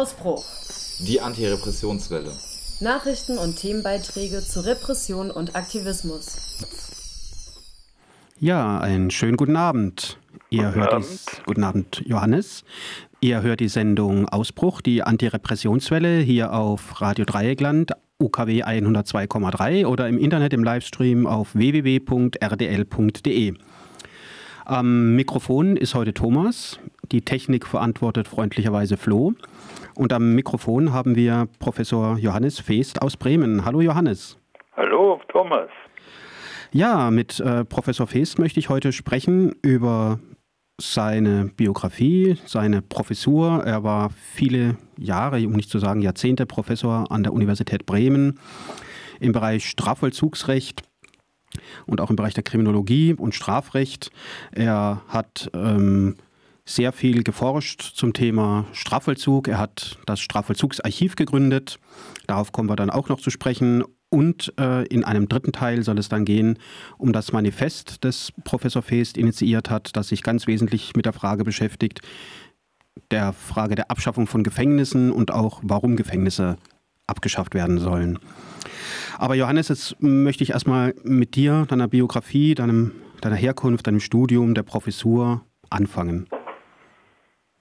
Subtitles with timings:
[0.00, 0.44] Ausbruch.
[1.00, 2.32] Die Antirepressionswelle.
[2.80, 6.38] Nachrichten und Themenbeiträge zu Repression und Aktivismus.
[8.38, 10.16] Ja, einen schönen guten Abend.
[10.48, 11.06] Ihr guten hört Abend.
[11.06, 12.64] dies, guten Abend, Johannes.
[13.20, 20.16] Ihr hört die Sendung Ausbruch, die Antirepressionswelle hier auf Radio Dreieckland, UKW 102,3 oder im
[20.16, 23.52] Internet im Livestream auf www.rdl.de.
[24.64, 26.78] Am Mikrofon ist heute Thomas.
[27.12, 29.34] Die Technik verantwortet freundlicherweise Flo.
[30.00, 33.66] Und am Mikrofon haben wir Professor Johannes Feest aus Bremen.
[33.66, 34.38] Hallo Johannes.
[34.74, 35.68] Hallo, Thomas.
[36.72, 40.18] Ja, mit äh, Professor Feest möchte ich heute sprechen über
[40.80, 43.62] seine Biografie, seine Professur.
[43.66, 48.40] Er war viele Jahre, um nicht zu sagen Jahrzehnte, Professor an der Universität Bremen
[49.20, 50.80] im Bereich Strafvollzugsrecht
[51.84, 54.10] und auch im Bereich der Kriminologie und Strafrecht.
[54.52, 56.16] Er hat ähm,
[56.70, 59.48] sehr viel geforscht zum Thema Strafvollzug.
[59.48, 61.78] Er hat das Strafvollzugsarchiv gegründet.
[62.26, 63.82] Darauf kommen wir dann auch noch zu sprechen.
[64.08, 66.58] Und äh, in einem dritten Teil soll es dann gehen
[66.98, 71.44] um das Manifest, das Professor Feest initiiert hat, das sich ganz wesentlich mit der Frage
[71.44, 72.00] beschäftigt,
[73.10, 76.56] der Frage der Abschaffung von Gefängnissen und auch warum Gefängnisse
[77.06, 78.18] abgeschafft werden sollen.
[79.18, 84.54] Aber Johannes, jetzt möchte ich erstmal mit dir, deiner Biografie, deinem, deiner Herkunft, deinem Studium,
[84.54, 86.26] der Professur anfangen.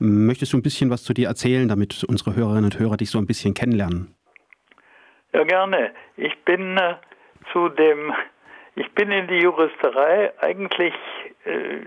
[0.01, 3.17] Möchtest du ein bisschen was zu dir erzählen, damit unsere Hörerinnen und Hörer dich so
[3.19, 4.15] ein bisschen kennenlernen?
[5.33, 5.91] Ja, gerne.
[6.15, 6.95] Ich bin äh,
[7.51, 8.13] zu dem,
[8.75, 10.93] ich bin in die Juristerei eigentlich
[11.43, 11.81] äh,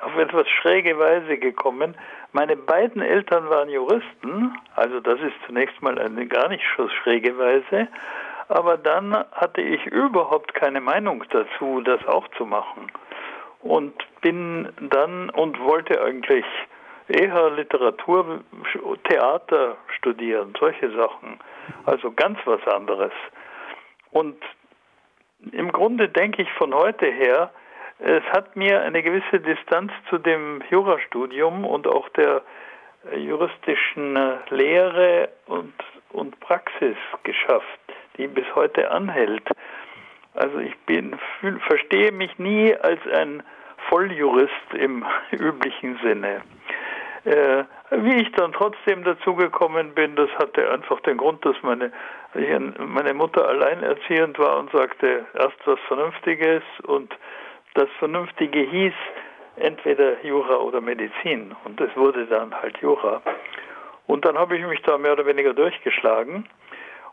[0.00, 1.94] auf etwas schräge Weise gekommen.
[2.32, 7.38] Meine beiden Eltern waren Juristen, also das ist zunächst mal eine gar nicht so schräge
[7.38, 7.86] Weise,
[8.48, 12.90] aber dann hatte ich überhaupt keine Meinung dazu, das auch zu machen.
[13.60, 16.44] Und bin dann und wollte eigentlich
[17.08, 18.40] eher Literatur,
[19.08, 21.38] Theater studieren, solche Sachen.
[21.84, 23.12] Also ganz was anderes.
[24.10, 24.36] Und
[25.52, 27.50] im Grunde denke ich von heute her,
[27.98, 32.42] es hat mir eine gewisse Distanz zu dem Jurastudium und auch der
[33.16, 34.18] juristischen
[34.50, 35.74] Lehre und,
[36.10, 37.80] und Praxis geschafft,
[38.16, 39.48] die bis heute anhält.
[40.34, 43.42] Also ich bin, fühl, verstehe mich nie als ein
[43.88, 46.42] Volljurist im üblichen Sinne.
[47.24, 51.90] Äh, wie ich dann trotzdem dazu gekommen bin, das hatte einfach den Grund, dass meine,
[52.78, 57.14] meine Mutter alleinerziehend war und sagte, erst was Vernünftiges und
[57.74, 58.92] das Vernünftige hieß
[59.56, 63.22] entweder Jura oder Medizin und es wurde dann halt Jura.
[64.06, 66.46] Und dann habe ich mich da mehr oder weniger durchgeschlagen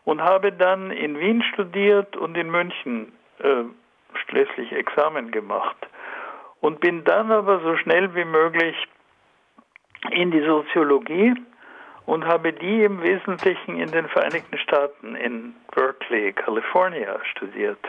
[0.04, 3.64] und habe dann in Wien studiert und in München äh,
[4.26, 5.76] schließlich Examen gemacht
[6.60, 8.76] und bin dann aber so schnell wie möglich
[10.10, 11.34] in die Soziologie
[12.06, 17.84] und habe die im Wesentlichen in den Vereinigten Staaten in Berkeley, California studiert.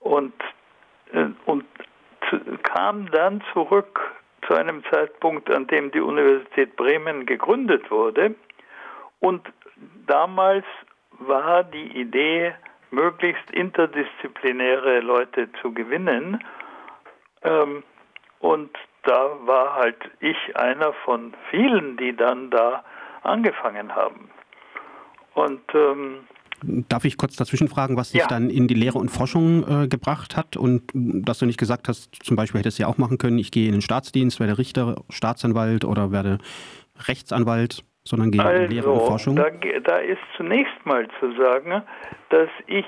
[0.00, 0.34] Und,
[1.12, 1.64] äh, und
[2.28, 4.00] zu, kam dann zurück
[4.46, 8.34] zu einem Zeitpunkt, an dem die Universität Bremen gegründet wurde.
[9.20, 9.42] Und
[10.06, 10.64] damals
[11.18, 12.54] war die Idee,
[12.90, 16.42] möglichst interdisziplinäre Leute zu gewinnen.
[17.42, 17.82] Ähm,
[18.38, 18.70] und
[19.06, 22.84] da war halt ich einer von vielen, die dann da
[23.22, 24.30] angefangen haben.
[25.34, 26.26] Und ähm,
[26.62, 28.26] Darf ich kurz dazwischen fragen, was dich Ja.
[28.28, 31.86] dann in die Lehre und Forschung äh, gebracht hat und mm, dass du nicht gesagt
[31.88, 34.56] hast, zum Beispiel hättest du ja auch machen können, ich gehe in den Staatsdienst, werde
[34.56, 36.38] Richter, Staatsanwalt oder werde
[37.06, 39.36] Rechtsanwalt, sondern gehe in Lehre und also, Forschung?
[39.36, 39.50] da,
[39.84, 41.82] da ist zunächst mal zu sagen,
[42.30, 42.86] dass ich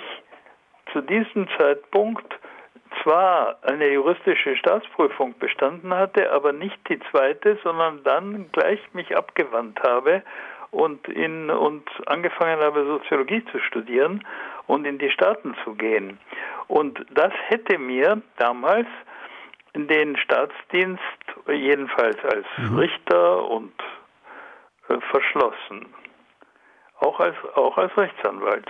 [0.92, 2.38] zu diesem Zeitpunkt
[3.02, 9.80] zwar eine juristische Staatsprüfung bestanden hatte, aber nicht die zweite, sondern dann gleich mich abgewandt
[9.82, 10.22] habe
[10.70, 14.24] und in und angefangen habe Soziologie zu studieren
[14.66, 16.18] und in die Staaten zu gehen.
[16.66, 18.86] Und das hätte mir damals
[19.74, 21.02] den Staatsdienst
[21.46, 22.46] jedenfalls als
[22.76, 23.72] Richter und
[24.88, 25.86] äh, verschlossen,
[27.00, 28.66] auch als auch als Rechtsanwalt.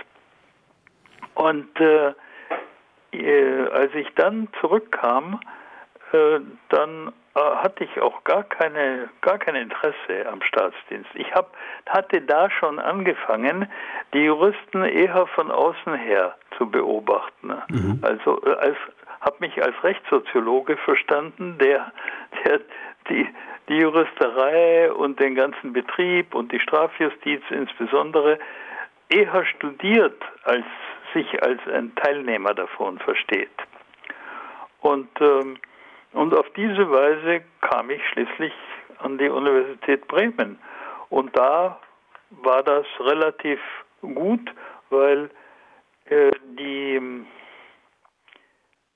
[1.35, 2.13] Und äh,
[3.11, 5.39] äh, als ich dann zurückkam,
[6.11, 6.39] äh,
[6.69, 11.09] dann äh, hatte ich auch gar keine gar kein Interesse am Staatsdienst.
[11.13, 11.53] Ich hab,
[11.87, 13.69] hatte da schon angefangen,
[14.13, 17.53] die Juristen eher von außen her zu beobachten.
[18.01, 18.77] Also äh, als
[19.21, 21.91] habe mich als Rechtssoziologe verstanden, der,
[22.43, 22.61] der
[23.09, 23.27] die,
[23.67, 28.39] die Juristerei und den ganzen Betrieb und die Strafjustiz insbesondere
[29.09, 30.65] eher studiert, als
[31.13, 33.49] sich als ein Teilnehmer davon versteht.
[34.81, 35.57] Und, ähm,
[36.13, 38.53] und auf diese Weise kam ich schließlich
[38.99, 40.59] an die Universität Bremen.
[41.09, 41.79] Und da
[42.29, 43.59] war das relativ
[44.01, 44.53] gut,
[44.89, 45.29] weil
[46.05, 47.25] äh, die,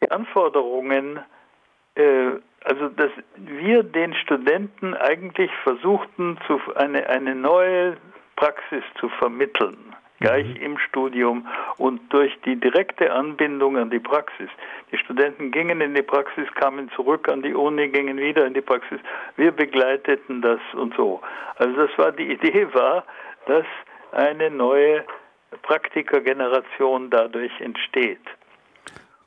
[0.01, 1.19] die, Anforderungen,
[1.95, 2.31] äh,
[2.63, 7.97] also dass wir den Studenten eigentlich versuchten, zu, eine, eine neue
[8.35, 10.61] Praxis zu vermitteln gleich mhm.
[10.61, 11.45] im Studium
[11.77, 14.49] und durch die direkte Anbindung an die Praxis.
[14.91, 18.61] Die Studenten gingen in die Praxis, kamen zurück an die Uni, gingen wieder in die
[18.61, 18.99] Praxis.
[19.35, 21.21] Wir begleiteten das und so.
[21.57, 23.03] Also das war die Idee war,
[23.47, 23.65] dass
[24.13, 25.03] eine neue
[25.61, 28.21] Praktikergeneration dadurch entsteht.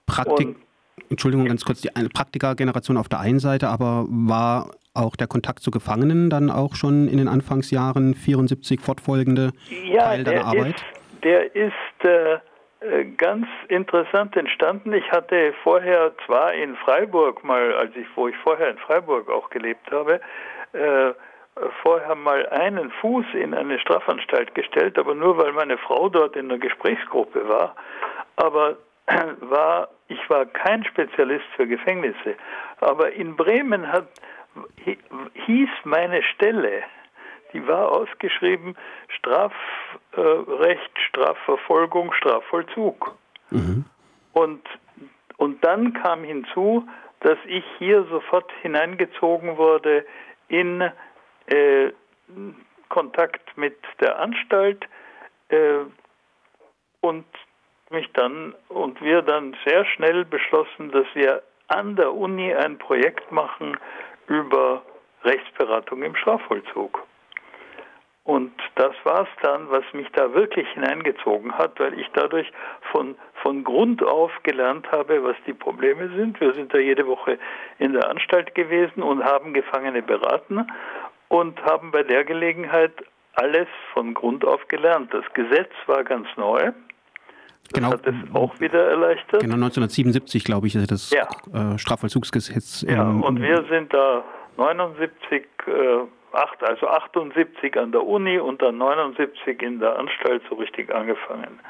[0.06, 0.65] Praktik und,
[1.10, 5.70] Entschuldigung, ganz kurz, die Praktikergeneration auf der einen Seite, aber war auch der Kontakt zu
[5.70, 9.52] Gefangenen dann auch schon in den Anfangsjahren 74 fortfolgende
[9.84, 10.76] ja, Teil deiner Arbeit?
[10.76, 10.84] Ist,
[11.22, 12.38] der ist äh,
[12.80, 14.92] äh, ganz interessant entstanden.
[14.92, 19.50] Ich hatte vorher zwar in Freiburg mal, als ich, wo ich vorher in Freiburg auch
[19.50, 20.20] gelebt habe,
[20.72, 21.12] äh,
[21.82, 26.50] vorher mal einen Fuß in eine Strafanstalt gestellt, aber nur weil meine Frau dort in
[26.50, 27.74] einer Gesprächsgruppe war.
[28.36, 28.76] Aber
[29.40, 32.36] war, ich war kein Spezialist für Gefängnisse.
[32.80, 34.08] Aber in Bremen hat
[35.46, 36.82] hieß meine Stelle,
[37.52, 38.76] die war ausgeschrieben
[39.08, 43.16] Strafrecht, Strafverfolgung, Strafvollzug.
[43.50, 43.84] Mhm.
[44.32, 44.62] Und,
[45.36, 46.86] und dann kam hinzu,
[47.20, 50.04] dass ich hier sofort hineingezogen wurde
[50.48, 50.90] in
[51.46, 51.92] äh,
[52.88, 54.86] Kontakt mit der Anstalt
[55.48, 55.78] äh,
[57.00, 57.24] und
[57.90, 63.30] mich dann und wir dann sehr schnell beschlossen, dass wir an der Uni ein Projekt
[63.32, 63.76] machen
[64.28, 64.82] über
[65.24, 67.02] Rechtsberatung im Strafvollzug.
[68.24, 72.50] Und das war es dann, was mich da wirklich hineingezogen hat, weil ich dadurch
[72.90, 76.40] von, von Grund auf gelernt habe, was die Probleme sind.
[76.40, 77.38] Wir sind da jede Woche
[77.78, 80.66] in der Anstalt gewesen und haben Gefangene beraten
[81.28, 82.92] und haben bei der Gelegenheit
[83.34, 85.14] alles von Grund auf gelernt.
[85.14, 86.72] Das Gesetz war ganz neu.
[87.68, 87.92] Das genau.
[87.92, 89.40] hat es auch wieder erleichtert.
[89.40, 91.26] Genau, 1977, glaube ich, ist das ja.
[91.52, 92.86] äh, Strafvollzugsgesetz.
[92.88, 94.24] Ja, und wir sind da
[94.56, 95.72] 79, äh,
[96.32, 101.60] 8, also 78 an der Uni und dann 79 in der Anstalt so richtig angefangen.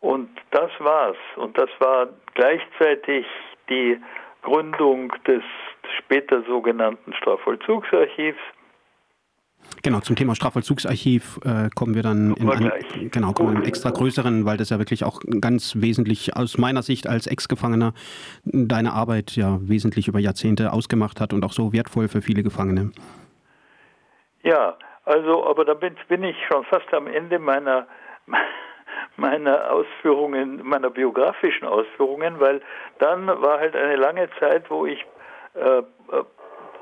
[0.00, 1.16] Und das war's.
[1.36, 3.26] Und das war gleichzeitig
[3.70, 3.98] die
[4.42, 5.42] Gründung des
[5.98, 8.38] später sogenannten Strafvollzugsarchivs
[9.82, 13.90] Genau, zum Thema Strafvollzugsarchiv äh, kommen wir dann in einen, genau, kommen in einen extra
[13.90, 17.92] größeren, weil das ja wirklich auch ganz wesentlich aus meiner Sicht als Ex-Gefangener
[18.44, 22.92] deine Arbeit ja wesentlich über Jahrzehnte ausgemacht hat und auch so wertvoll für viele Gefangene.
[24.42, 27.86] Ja, also, aber da bin, bin ich schon fast am Ende meiner
[29.16, 32.60] meiner Ausführungen, meiner biografischen Ausführungen, weil
[32.98, 35.04] dann war halt eine lange Zeit, wo ich
[35.54, 35.82] äh, äh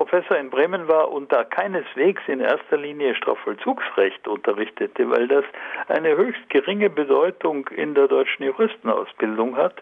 [0.03, 5.45] Professor in Bremen war und da keineswegs in erster Linie Strafvollzugsrecht unterrichtete, weil das
[5.87, 9.75] eine höchst geringe Bedeutung in der deutschen Juristenausbildung hat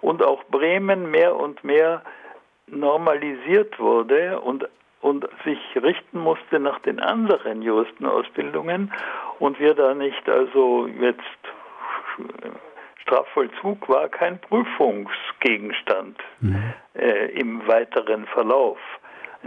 [0.00, 2.00] und auch Bremen mehr und mehr
[2.68, 4.66] normalisiert wurde und
[5.02, 8.90] und sich richten musste nach den anderen Juristenausbildungen
[9.38, 11.20] und wir da nicht also jetzt
[13.02, 16.72] Strafvollzug war kein Prüfungsgegenstand mhm.
[16.94, 18.78] äh, im weiteren Verlauf.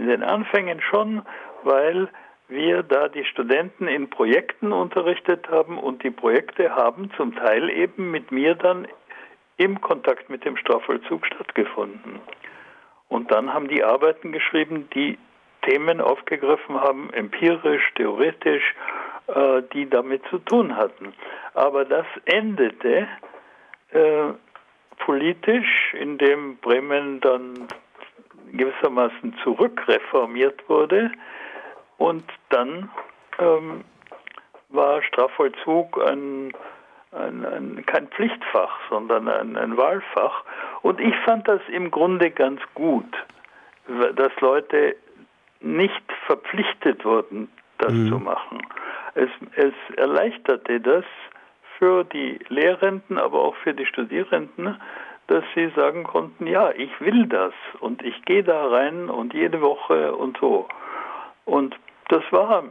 [0.00, 1.20] In den Anfängen schon,
[1.62, 2.08] weil
[2.48, 8.10] wir da die Studenten in Projekten unterrichtet haben und die Projekte haben zum Teil eben
[8.10, 8.88] mit mir dann
[9.58, 12.18] im Kontakt mit dem Strafvollzug stattgefunden.
[13.08, 15.18] Und dann haben die Arbeiten geschrieben, die
[15.68, 18.74] Themen aufgegriffen haben, empirisch, theoretisch,
[19.26, 21.12] äh, die damit zu tun hatten.
[21.52, 23.06] Aber das endete
[23.90, 24.32] äh,
[24.96, 27.68] politisch, indem Bremen dann
[28.52, 31.10] gewissermaßen zurückreformiert wurde.
[31.98, 32.90] Und dann
[33.38, 33.84] ähm,
[34.70, 36.52] war Strafvollzug ein,
[37.12, 40.44] ein, ein, kein Pflichtfach, sondern ein, Wahlfach.
[40.82, 43.12] Und ich fand das im Grunde ganz gut,
[44.14, 44.96] dass Leute
[45.60, 48.08] nicht verpflichtet wurden, das mhm.
[48.08, 48.62] zu machen.
[49.14, 51.04] Es, es erleichterte das
[51.78, 54.76] für die Lehrenden, aber auch für die Studierenden,
[55.30, 59.60] dass sie sagen konnten, ja, ich will das und ich gehe da rein und jede
[59.60, 60.66] Woche und so.
[61.44, 61.76] Und
[62.08, 62.64] das war,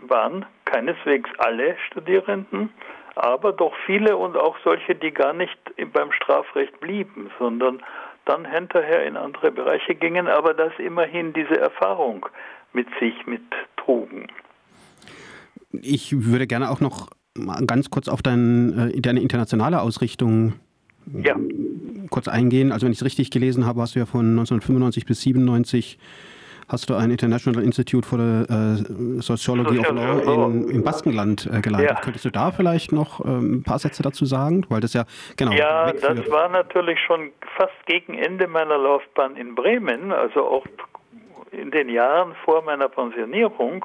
[0.00, 2.70] waren keineswegs alle Studierenden,
[3.14, 5.58] aber doch viele und auch solche, die gar nicht
[5.92, 7.82] beim Strafrecht blieben, sondern
[8.24, 12.24] dann hinterher in andere Bereiche gingen, aber das immerhin diese Erfahrung
[12.72, 14.28] mit sich mittrugen.
[15.72, 17.10] Ich würde gerne auch noch
[17.66, 20.54] ganz kurz auf dein, äh, deine internationale Ausrichtung
[21.12, 21.36] ja.
[22.10, 22.72] kurz eingehen.
[22.72, 25.98] Also wenn ich es richtig gelesen habe, hast du ja von 1995 bis 97
[26.68, 31.60] hast du ein International Institute for the uh, Sociology of Law in, im Baskenland äh,
[31.60, 31.90] geleitet.
[31.90, 32.00] Ja.
[32.00, 34.64] Könntest du da vielleicht noch äh, ein paar Sätze dazu sagen?
[34.68, 35.04] Weil das ja,
[35.36, 35.52] genau.
[35.52, 40.66] Ja, das war natürlich schon fast gegen Ende meiner Laufbahn in Bremen, also auch
[41.50, 43.84] in den Jahren vor meiner Pensionierung.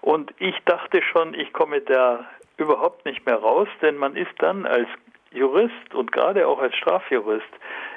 [0.00, 2.20] Und ich dachte schon, ich komme da
[2.56, 4.88] überhaupt nicht mehr raus, denn man ist dann als
[5.32, 7.48] Jurist und gerade auch als Strafjurist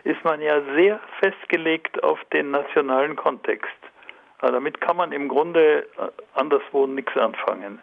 [0.03, 3.71] ist man ja sehr festgelegt auf den nationalen Kontext.
[4.39, 7.79] Also damit kann man im Grunde äh, anderswo nichts anfangen.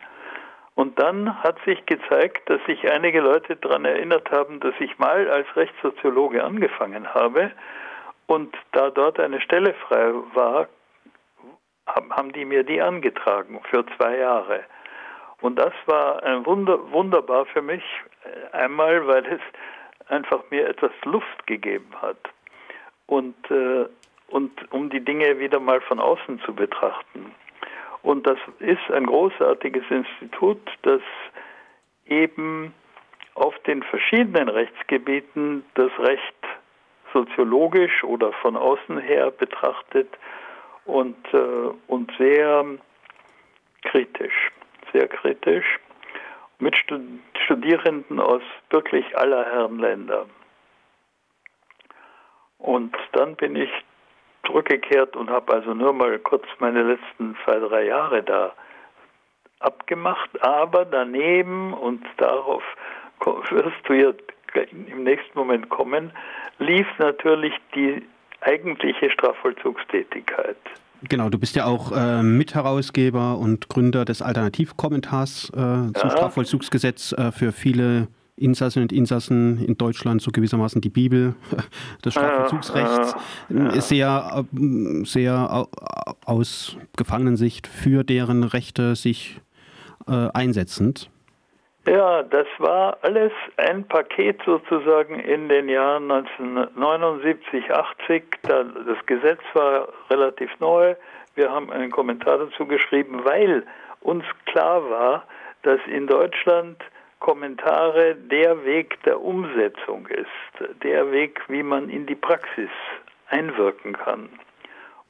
[0.75, 5.29] Und dann hat sich gezeigt, dass sich einige Leute daran erinnert haben, dass ich mal
[5.29, 7.51] als Rechtssoziologe angefangen habe
[8.27, 10.69] und da dort eine Stelle frei war,
[11.87, 14.65] haben die mir die angetragen für zwei Jahre.
[15.41, 17.83] Und das war ein Wunder, wunderbar für mich.
[18.53, 19.41] Einmal, weil es
[20.09, 22.19] einfach mir etwas Luft gegeben hat.
[23.07, 23.87] Und, äh,
[24.29, 27.35] und um die Dinge wieder mal von außen zu betrachten.
[28.03, 31.03] Und das ist ein großartiges Institut, das
[32.07, 32.75] eben
[33.35, 36.35] auf den verschiedenen Rechtsgebieten das Recht
[37.13, 40.09] soziologisch oder von außen her betrachtet
[40.85, 42.65] und, äh, und sehr
[43.83, 44.51] kritisch,
[44.93, 45.79] sehr kritisch
[46.59, 46.77] mit
[47.45, 50.27] Studierenden aus wirklich aller Herren Länder.
[52.59, 53.71] Und dann bin ich
[54.45, 58.53] zurückgekehrt und habe also nur mal kurz meine letzten zwei, drei Jahre da
[59.61, 62.63] abgemacht, aber daneben, und darauf
[63.51, 64.13] wirst du ja
[64.53, 66.13] im nächsten Moment kommen,
[66.59, 68.03] lief natürlich die
[68.41, 70.57] eigentliche Strafvollzugstätigkeit.
[71.09, 76.11] Genau, du bist ja auch äh, Mitherausgeber und Gründer des Alternativkommentars äh, zum ja.
[76.11, 81.35] Strafvollzugsgesetz äh, für viele Insassen und Insassen in Deutschland, so gewissermaßen die Bibel
[82.05, 83.15] des Strafvollzugsrechts,
[83.51, 85.69] ja, sehr, äh, sehr
[86.25, 89.41] aus Gefangenensicht für deren Rechte sich
[90.07, 91.11] äh, einsetzend.
[91.87, 98.23] Ja, das war alles ein Paket sozusagen in den Jahren 1979, 80.
[98.43, 100.95] Da, das Gesetz war relativ neu.
[101.35, 103.65] Wir haben einen Kommentar dazu geschrieben, weil
[104.01, 105.25] uns klar war,
[105.63, 106.83] dass in Deutschland
[107.19, 112.71] Kommentare der Weg der Umsetzung ist, der Weg, wie man in die Praxis
[113.29, 114.29] einwirken kann.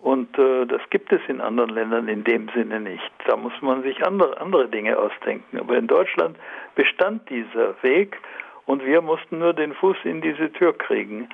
[0.01, 3.13] Und äh, das gibt es in anderen Ländern in dem Sinne nicht.
[3.27, 5.59] Da muss man sich andere, andere Dinge ausdenken.
[5.59, 6.39] Aber in Deutschland
[6.75, 8.17] bestand dieser Weg
[8.65, 11.29] und wir mussten nur den Fuß in diese Tür kriegen.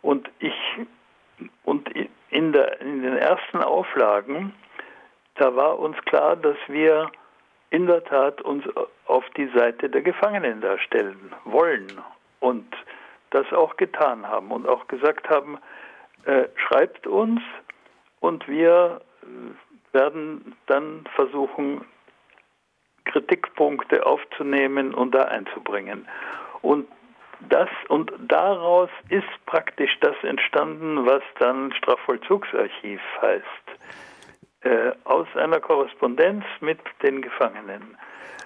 [0.00, 0.54] Und ich
[1.64, 1.90] und
[2.30, 4.54] in, der, in den ersten Auflagen,
[5.34, 7.10] da war uns klar, dass wir
[7.70, 8.64] in der Tat uns
[9.06, 11.86] auf die Seite der Gefangenen darstellen wollen
[12.40, 12.66] und
[13.30, 15.58] das auch getan haben und auch gesagt haben,
[16.24, 17.40] äh, schreibt uns,
[18.26, 21.84] und wir äh, werden dann versuchen,
[23.04, 26.08] Kritikpunkte aufzunehmen und da einzubringen.
[26.60, 26.88] Und
[27.48, 33.44] das und daraus ist praktisch das entstanden, was dann Strafvollzugsarchiv heißt.
[34.62, 37.96] Äh, aus einer Korrespondenz mit den Gefangenen.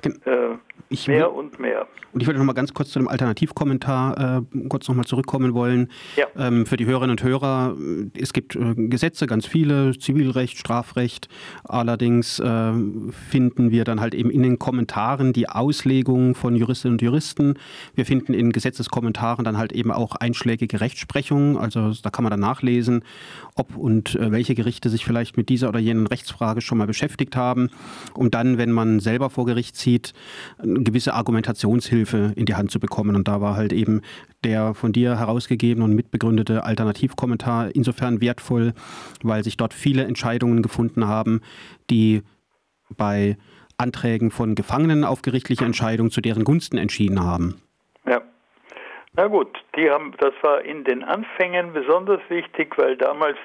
[0.04, 0.56] Äh,
[0.88, 1.86] ich mehr und mehr.
[2.12, 5.54] Und ich würde noch mal ganz kurz zu dem Alternativkommentar äh, kurz noch mal zurückkommen
[5.54, 5.90] wollen.
[6.16, 6.26] Ja.
[6.36, 11.28] Ähm, für die Hörerinnen und Hörer, äh, es gibt äh, Gesetze, ganz viele, Zivilrecht, Strafrecht.
[11.62, 12.72] Allerdings äh,
[13.30, 17.54] finden wir dann halt eben in den Kommentaren die Auslegung von Juristinnen und Juristen.
[17.94, 21.58] Wir finden in Gesetzeskommentaren dann halt eben auch einschlägige Rechtsprechung.
[21.58, 23.04] Also da kann man dann nachlesen,
[23.54, 27.36] ob und äh, welche Gerichte sich vielleicht mit dieser oder jenen Rechtsfrage schon mal beschäftigt
[27.36, 27.70] haben,
[28.14, 30.12] um dann, wenn man selber vor Gericht zieht,
[30.84, 33.16] gewisse Argumentationshilfe in die Hand zu bekommen.
[33.16, 34.02] Und da war halt eben
[34.44, 38.72] der von dir herausgegebene und mitbegründete Alternativkommentar insofern wertvoll,
[39.22, 41.40] weil sich dort viele Entscheidungen gefunden haben,
[41.90, 42.22] die
[42.96, 43.36] bei
[43.78, 47.60] Anträgen von Gefangenen auf gerichtliche Entscheidungen zu deren Gunsten entschieden haben.
[48.06, 48.20] Ja.
[49.16, 53.36] Na gut, die haben, das war in den Anfängen besonders wichtig, weil damals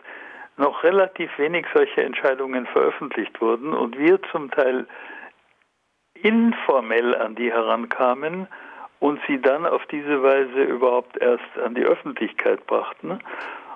[0.57, 4.87] noch relativ wenig solche Entscheidungen veröffentlicht wurden und wir zum Teil
[6.25, 8.47] informell an die herankamen
[8.99, 13.19] und sie dann auf diese Weise überhaupt erst an die Öffentlichkeit brachten.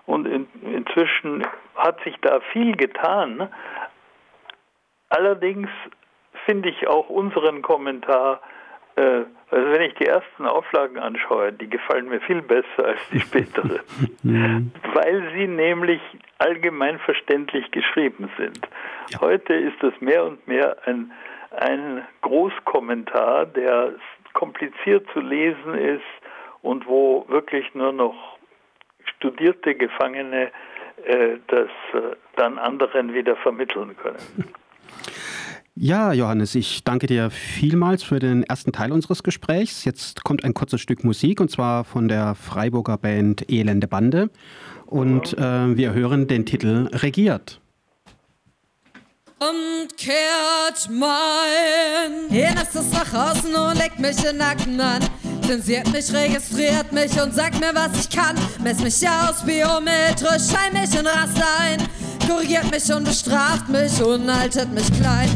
[0.07, 3.49] Und in, inzwischen hat sich da viel getan.
[5.09, 5.69] Allerdings
[6.45, 8.41] finde ich auch unseren Kommentar,
[8.95, 13.19] äh, also wenn ich die ersten Auflagen anschaue, die gefallen mir viel besser als die
[13.19, 13.81] späteren,
[14.93, 16.01] weil sie nämlich
[16.39, 18.67] allgemein verständlich geschrieben sind.
[19.11, 19.21] Ja.
[19.21, 21.11] Heute ist es mehr und mehr ein
[21.51, 23.93] ein Großkommentar, der
[24.33, 26.03] kompliziert zu lesen ist
[26.61, 28.37] und wo wirklich nur noch
[29.03, 30.51] studierte Gefangene
[31.05, 34.53] äh, das äh, dann anderen wieder vermitteln können.
[35.75, 39.85] Ja, Johannes, ich danke dir vielmals für den ersten Teil unseres Gesprächs.
[39.85, 44.29] Jetzt kommt ein kurzes Stück Musik und zwar von der Freiburger Band Elende Bande.
[44.85, 47.61] Und äh, wir hören den Titel Regiert.
[49.39, 55.01] Und kehrt mein Innerstes nach außen und legt mich in Nacken an.
[55.47, 58.35] Zensiert mich, registriert mich und sagt mir, was ich kann.
[58.61, 61.81] Mess mich aus, biometrisch, schein mich in Raster ein.
[62.27, 65.29] Korrigiert mich und bestraft mich und haltet mich klein.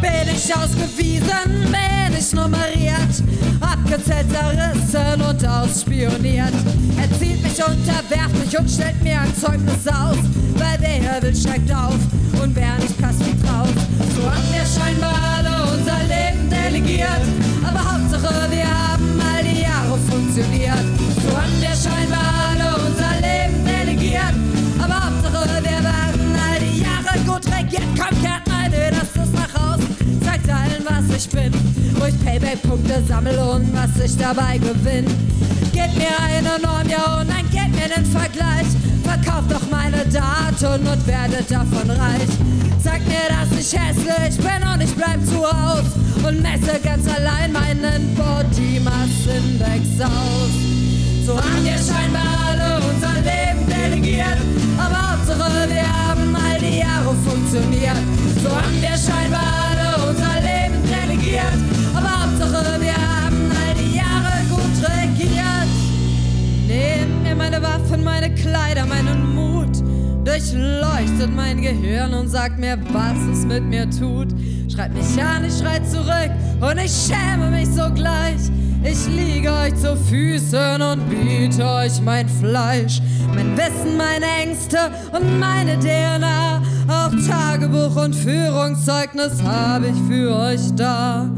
[0.00, 1.91] Bin ich ausgewiesen, bin
[2.22, 3.14] ich nummeriert,
[3.60, 6.52] abgezählt, zerrissen und ausspioniert.
[7.00, 10.18] Er zieht mich, unterwerft mich und stellt mir ein Zeugnis aus,
[10.54, 11.98] weil wer will, steigt auf
[12.40, 13.70] und wer nicht passt, fliegt raus.
[14.14, 17.22] So haben wir scheinbar alle unser Leben delegiert,
[17.66, 20.91] aber Hauptsache wir haben all die Jahre funktioniert.
[31.22, 31.52] Ich bin.
[31.98, 35.08] Wo ich Payback-Punkte sammle und was ich dabei gewinne.
[35.72, 38.66] Gebt mir eine Norm, ja und dann gebt mir den Vergleich.
[39.04, 42.30] Verkauft doch meine Daten und werdet davon reich.
[42.82, 45.84] Sagt mir, dass ich hässlich bin und ich bleib zu Haus
[46.26, 50.52] und messe ganz allein meinen Body Mass Index aus.
[51.24, 54.38] So haben wir scheinbar alle unser Leben delegiert,
[54.78, 57.96] aber Hauptsache wir haben all die Jahre funktioniert.
[58.42, 60.61] So haben wir scheinbar alle unser Leben
[61.22, 61.52] delegiert,
[61.94, 65.68] aber Hauptsache wir haben all die Jahre gut regiert.
[66.66, 69.76] Nehmt mir meine Waffen, meine Kleider, meinen Mut,
[70.24, 74.28] durchleuchtet mein Gehirn und sagt mir, was es mit mir tut.
[74.72, 78.40] Schreit mich an, ich schrei zurück und ich schäme mich sogleich.
[78.84, 83.00] Ich liege euch zu Füßen und biete euch mein Fleisch,
[83.32, 86.62] mein Wissen, meine Ängste und meine DNA.
[87.72, 91.28] Tagebuch und Führungszeugnis habe ich für euch da.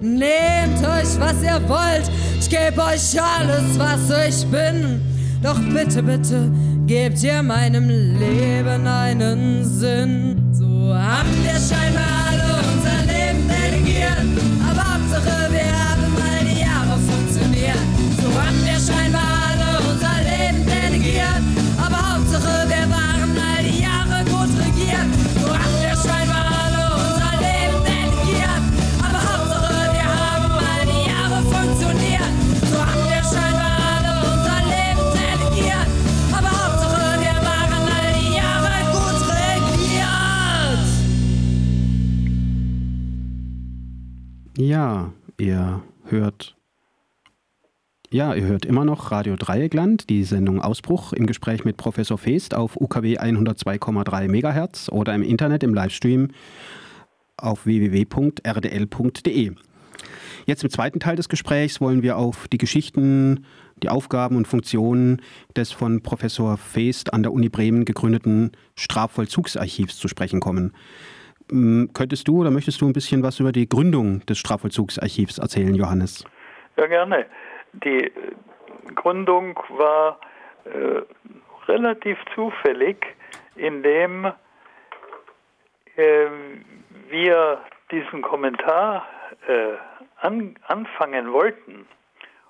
[0.00, 5.00] Nehmt euch, was ihr wollt, ich gebe euch alles, was ich bin.
[5.42, 6.50] Doch bitte, bitte,
[6.86, 10.50] gebt ihr meinem Leben einen Sinn.
[10.52, 14.51] So haben wir scheinbar alle unser Leben delegiert,
[44.64, 46.54] Ja, ihr hört.
[48.10, 52.54] Ja, ihr hört immer noch Radio Dreieckland, die Sendung Ausbruch im Gespräch mit Professor Feest
[52.54, 56.28] auf UKW 102,3 MHz oder im Internet im Livestream
[57.36, 59.52] auf www.rdl.de.
[60.46, 63.44] Jetzt im zweiten Teil des Gesprächs wollen wir auf die Geschichten,
[63.82, 65.22] die Aufgaben und Funktionen
[65.56, 70.72] des von Professor Feest an der Uni Bremen gegründeten Strafvollzugsarchivs zu sprechen kommen.
[71.92, 76.24] Könntest du oder möchtest du ein bisschen was über die Gründung des Strafvollzugsarchivs erzählen, Johannes?
[76.76, 77.26] Ja, gerne.
[77.74, 78.10] Die äh,
[78.94, 80.18] Gründung war
[80.64, 81.02] äh,
[81.70, 83.04] relativ zufällig,
[83.56, 84.32] indem
[85.96, 86.26] äh,
[87.10, 87.60] wir
[87.90, 89.06] diesen Kommentar
[89.46, 89.74] äh,
[90.20, 91.86] an, anfangen wollten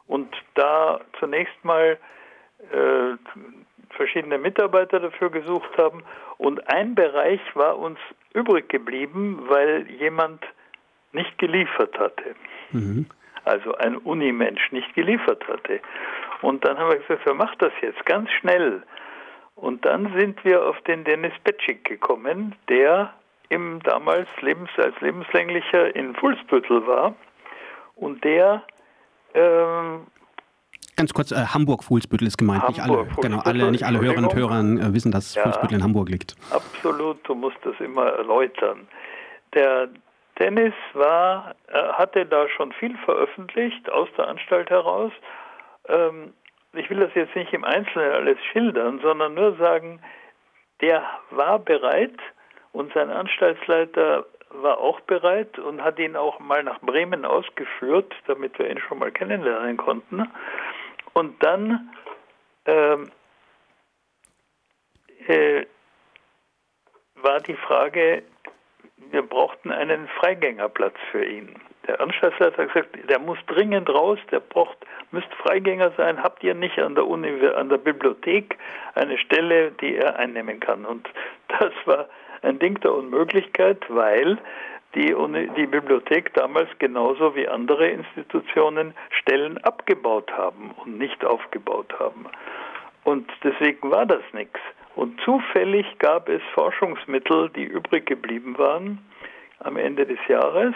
[0.07, 1.99] und da zunächst mal
[2.71, 3.17] äh,
[3.97, 6.03] verschiedene Mitarbeiter dafür gesucht haben
[6.39, 7.99] und ein Bereich war uns
[8.35, 10.43] übrig geblieben, weil jemand
[11.13, 12.35] nicht geliefert hatte.
[13.45, 15.81] Also ein Unimensch nicht geliefert hatte.
[16.43, 18.05] Und dann haben wir gesagt, wer macht das jetzt?
[18.07, 18.83] Ganz schnell.
[19.55, 23.13] Und dann sind wir auf den Dennis Petschik gekommen, der
[23.49, 27.15] im damals Lebens, als Lebenslänglicher in Fuhlsbüttel war
[27.97, 28.63] und der
[29.35, 30.07] ähm,
[31.03, 32.69] Ganz kurz, äh, Hamburg-Fuhlsbüttel ist gemeint.
[32.69, 35.43] nicht alle, Hamburg, genau, alle, nicht alle Hörerinnen und Hörer äh, wissen, dass Ja.
[35.43, 36.37] Fuhlsbüttel in Hamburg liegt.
[36.53, 38.87] Absolut, du musst das immer erläutern.
[39.53, 39.89] Der
[40.39, 45.11] Dennis war, äh, hatte da schon viel veröffentlicht aus der Anstalt heraus.
[45.89, 46.35] Ähm,
[46.73, 49.99] ich will das jetzt nicht im Einzelnen alles schildern, sondern nur sagen,
[50.83, 52.15] der war bereit
[52.71, 58.57] und sein Anstaltsleiter war auch bereit und hat ihn auch mal nach Bremen ausgeführt, damit
[58.61, 60.31] wir ihn schon mal kennenlernen konnten.
[61.15, 61.91] Und dann
[62.67, 63.11] ähm,
[65.27, 65.67] äh,
[67.17, 68.23] war die Frage,
[69.11, 71.55] wir brauchten einen Freigängerplatz für ihn.
[71.87, 74.79] der Anstaltsleiter hat gesagt, der muss dringend raus, der braucht,
[75.11, 76.23] müsste Freigänger sein.
[76.23, 78.57] Habt ihr nicht an der Uni, an der Bibliothek
[78.95, 80.85] eine Stelle, die er einnehmen kann?
[80.85, 81.09] Und
[81.49, 82.09] das war
[82.43, 84.39] ein Ding der Unmöglichkeit, weil
[84.95, 91.93] die, Uni, die Bibliothek damals genauso wie andere Institutionen Stellen abgebaut haben und nicht aufgebaut
[91.99, 92.27] haben.
[93.05, 94.61] Und deswegen war das nichts.
[94.95, 98.99] Und zufällig gab es Forschungsmittel, die übrig geblieben waren
[99.61, 100.75] am Ende des Jahres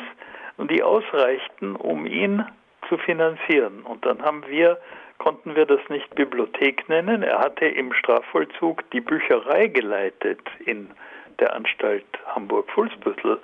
[0.56, 2.44] und die ausreichten, um ihn
[2.88, 3.82] zu finanzieren.
[3.82, 4.78] Und dann haben wir,
[5.18, 7.22] konnten wir das nicht Bibliothek nennen.
[7.22, 10.90] Er hatte im Strafvollzug die Bücherei geleitet in
[11.40, 13.40] der Anstalt Hamburg-Fuhlsbüttel,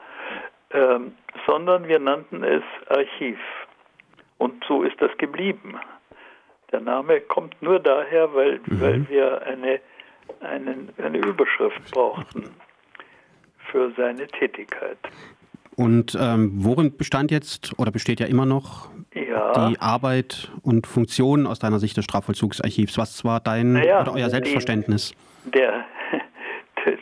[0.73, 1.13] ähm,
[1.47, 3.39] sondern wir nannten es Archiv.
[4.39, 5.79] Und so ist das geblieben.
[6.73, 8.81] Der Name kommt nur daher, weil, mhm.
[8.81, 9.81] weil wir eine,
[10.41, 12.51] einen, eine Überschrift brauchten
[13.71, 14.99] für seine Tätigkeit.
[15.77, 19.69] Und ähm, worin bestand jetzt oder besteht ja immer noch ja.
[19.69, 22.99] die Arbeit und Funktion aus deiner Sicht des Strafvollzugsarchivs?
[22.99, 25.15] Was war dein naja, oder euer Selbstverständnis?
[25.45, 25.85] Der,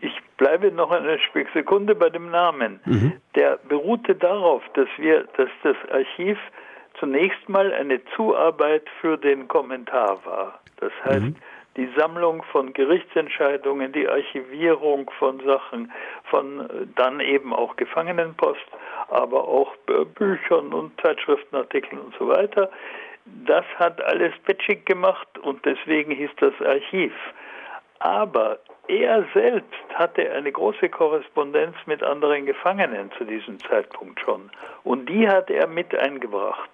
[0.00, 1.18] ich bleibe noch eine
[1.54, 2.80] Sekunde bei dem Namen.
[2.86, 3.12] Mhm.
[3.36, 6.38] Der beruhte darauf, dass wir, dass das Archiv
[6.98, 10.60] zunächst mal eine Zuarbeit für den Kommentar war.
[10.78, 11.36] Das heißt, mhm
[11.76, 15.92] die Sammlung von Gerichtsentscheidungen, die Archivierung von Sachen,
[16.24, 18.66] von äh, dann eben auch Gefangenenpost,
[19.08, 19.74] aber auch
[20.14, 22.70] Büchern und Zeitschriftenartikeln und so weiter.
[23.46, 27.12] Das hat alles Petschik gemacht und deswegen hieß das Archiv.
[28.00, 28.58] Aber
[28.88, 34.50] er selbst hatte eine große Korrespondenz mit anderen Gefangenen zu diesem Zeitpunkt schon.
[34.84, 36.70] Und die hat er mit eingebracht.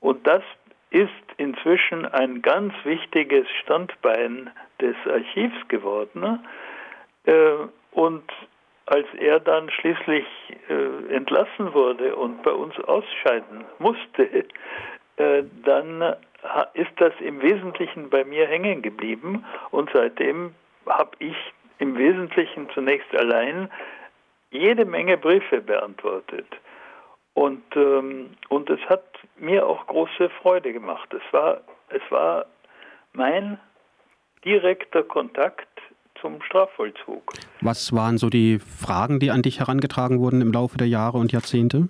[0.00, 0.42] Und das
[0.90, 6.46] ist inzwischen ein ganz wichtiges Standbein des Archivs geworden.
[7.24, 7.54] Äh,
[7.92, 8.24] und
[8.86, 10.26] als er dann schließlich
[10.68, 14.44] äh, entlassen wurde und bei uns ausscheiden musste,
[15.16, 16.16] äh, dann
[16.74, 20.54] ist das im Wesentlichen bei mir hängen geblieben und seitdem
[20.86, 21.36] habe ich
[21.78, 23.70] im Wesentlichen zunächst allein
[24.50, 26.46] jede Menge Briefe beantwortet.
[27.34, 29.04] Und, ähm, und es hat
[29.36, 31.08] mir auch große Freude gemacht.
[31.14, 32.44] Es war, es war
[33.14, 33.58] mein
[34.44, 35.68] direkter Kontakt
[36.20, 37.32] zum Strafvollzug.
[37.62, 41.32] Was waren so die Fragen, die an dich herangetragen wurden im Laufe der Jahre und
[41.32, 41.88] Jahrzehnte?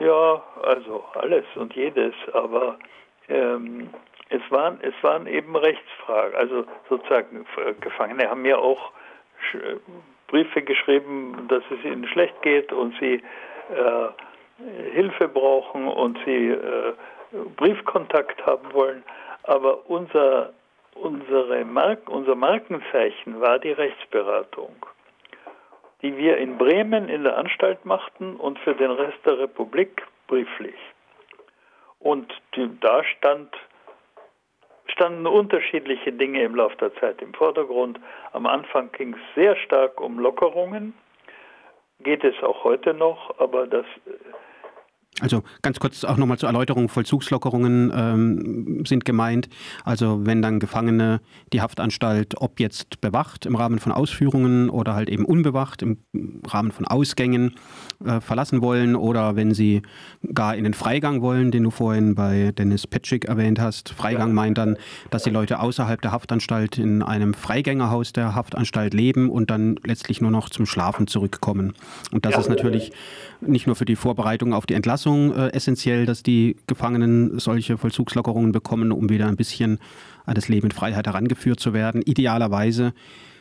[0.00, 2.78] Ja, also alles und jedes, aber
[3.28, 3.90] ähm,
[4.28, 6.34] es, waren, es waren eben Rechtsfragen.
[6.34, 7.46] Also sozusagen,
[7.80, 8.92] Gefangene haben mir auch
[10.28, 13.22] Briefe geschrieben, dass es ihnen schlecht geht und sie
[13.70, 16.92] äh, Hilfe brauchen und sie äh,
[17.56, 19.04] Briefkontakt haben wollen.
[19.44, 20.52] Aber unser,
[20.94, 24.74] unsere Mark unser Markenzeichen war die Rechtsberatung,
[26.02, 30.74] die wir in Bremen in der Anstalt machten und für den Rest der Republik brieflich.
[31.98, 33.54] Und die, da stand,
[34.86, 37.98] standen unterschiedliche Dinge im Laufe der Zeit im Vordergrund.
[38.32, 40.94] Am Anfang ging es sehr stark um Lockerungen,
[42.00, 43.86] geht es auch heute noch, aber das
[45.20, 49.48] also ganz kurz auch nochmal zur Erläuterung, Vollzugslockerungen ähm, sind gemeint.
[49.84, 51.20] Also wenn dann Gefangene
[51.54, 55.98] die Haftanstalt, ob jetzt bewacht im Rahmen von Ausführungen oder halt eben unbewacht im
[56.46, 57.54] Rahmen von Ausgängen
[58.04, 59.80] äh, verlassen wollen oder wenn sie
[60.34, 63.88] gar in den Freigang wollen, den du vorhin bei Dennis Petschik erwähnt hast.
[63.88, 64.76] Freigang meint dann,
[65.10, 70.20] dass die Leute außerhalb der Haftanstalt in einem Freigängerhaus der Haftanstalt leben und dann letztlich
[70.20, 71.72] nur noch zum Schlafen zurückkommen.
[72.12, 72.92] Und das ist natürlich
[73.40, 78.52] nicht nur für die Vorbereitung auf die Entlassung äh, essentiell, dass die Gefangenen solche Vollzugslockerungen
[78.52, 79.78] bekommen, um wieder ein bisschen
[80.24, 82.02] an das Leben in Freiheit herangeführt zu werden.
[82.02, 82.92] Idealerweise,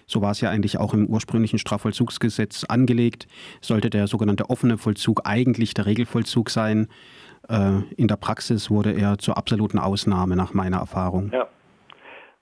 [0.05, 3.27] so war es ja eigentlich auch im ursprünglichen Strafvollzugsgesetz angelegt,
[3.61, 6.87] sollte der sogenannte offene Vollzug eigentlich der Regelvollzug sein.
[7.49, 11.31] Äh, in der Praxis wurde er zur absoluten Ausnahme nach meiner Erfahrung.
[11.33, 11.47] Ja.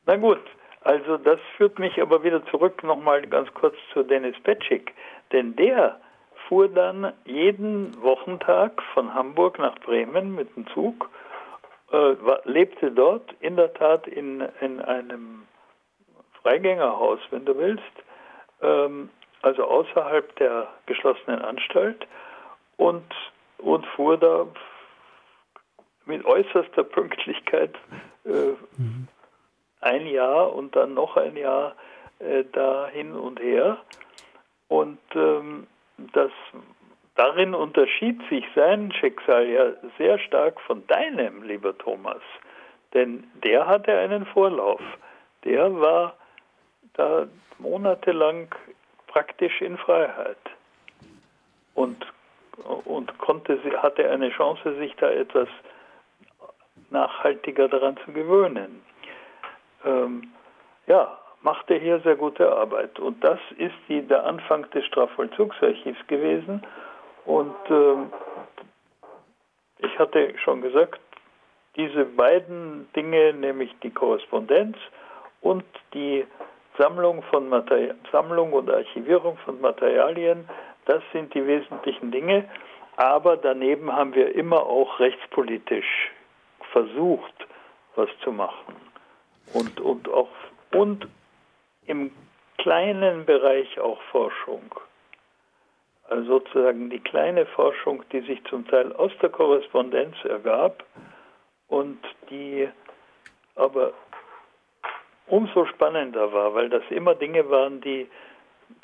[0.05, 0.41] Na gut,
[0.81, 4.93] also das führt mich aber wieder zurück nochmal ganz kurz zu Dennis Petschik.
[5.31, 5.99] Denn der
[6.47, 11.09] fuhr dann jeden Wochentag von Hamburg nach Bremen mit dem Zug,
[11.91, 15.43] äh, lebte dort in der Tat in, in einem
[16.41, 17.83] Freigängerhaus, wenn du willst,
[18.61, 19.09] ähm,
[19.41, 22.07] also außerhalb der geschlossenen Anstalt
[22.77, 23.03] und,
[23.57, 24.47] und fuhr da
[26.05, 27.75] mit äußerster Pünktlichkeit
[28.25, 29.07] äh, mhm.
[29.81, 31.75] ein Jahr und dann noch ein Jahr
[32.19, 33.77] äh, da hin und her.
[34.67, 36.31] Und ähm, das
[37.15, 42.21] darin unterschied sich sein Schicksal ja sehr stark von deinem, lieber Thomas.
[42.93, 44.81] Denn der hatte einen Vorlauf.
[45.43, 46.15] Der war
[46.93, 47.27] da
[47.59, 48.53] monatelang
[49.07, 50.37] praktisch in Freiheit.
[51.73, 52.05] Und
[52.85, 55.47] und konnte, hatte eine Chance, sich da etwas
[56.91, 58.83] nachhaltiger daran zu gewöhnen.
[59.83, 60.31] Ähm,
[60.87, 62.99] ja, machte hier sehr gute Arbeit.
[62.99, 66.65] Und das ist die, der Anfang des Strafvollzugsarchivs gewesen.
[67.25, 68.11] Und ähm,
[69.79, 70.99] ich hatte schon gesagt,
[71.75, 74.77] diese beiden Dinge, nämlich die Korrespondenz
[75.41, 76.25] und die
[76.77, 80.47] Sammlung, von Materi Sammlung und Archivierung von Materialien,
[80.85, 82.45] das sind die wesentlichen Dinge.
[82.95, 86.11] Aber daneben haben wir immer auch rechtspolitisch
[86.71, 87.33] versucht,
[87.95, 88.75] was zu machen.
[89.53, 90.29] Und, und, auch,
[90.73, 91.07] und
[91.87, 92.11] im
[92.57, 94.63] kleinen Bereich auch Forschung.
[96.09, 100.83] Also sozusagen die kleine Forschung, die sich zum Teil aus der Korrespondenz ergab
[101.67, 101.97] und
[102.29, 102.67] die
[103.55, 103.93] aber
[105.27, 108.07] umso spannender war, weil das immer Dinge waren, die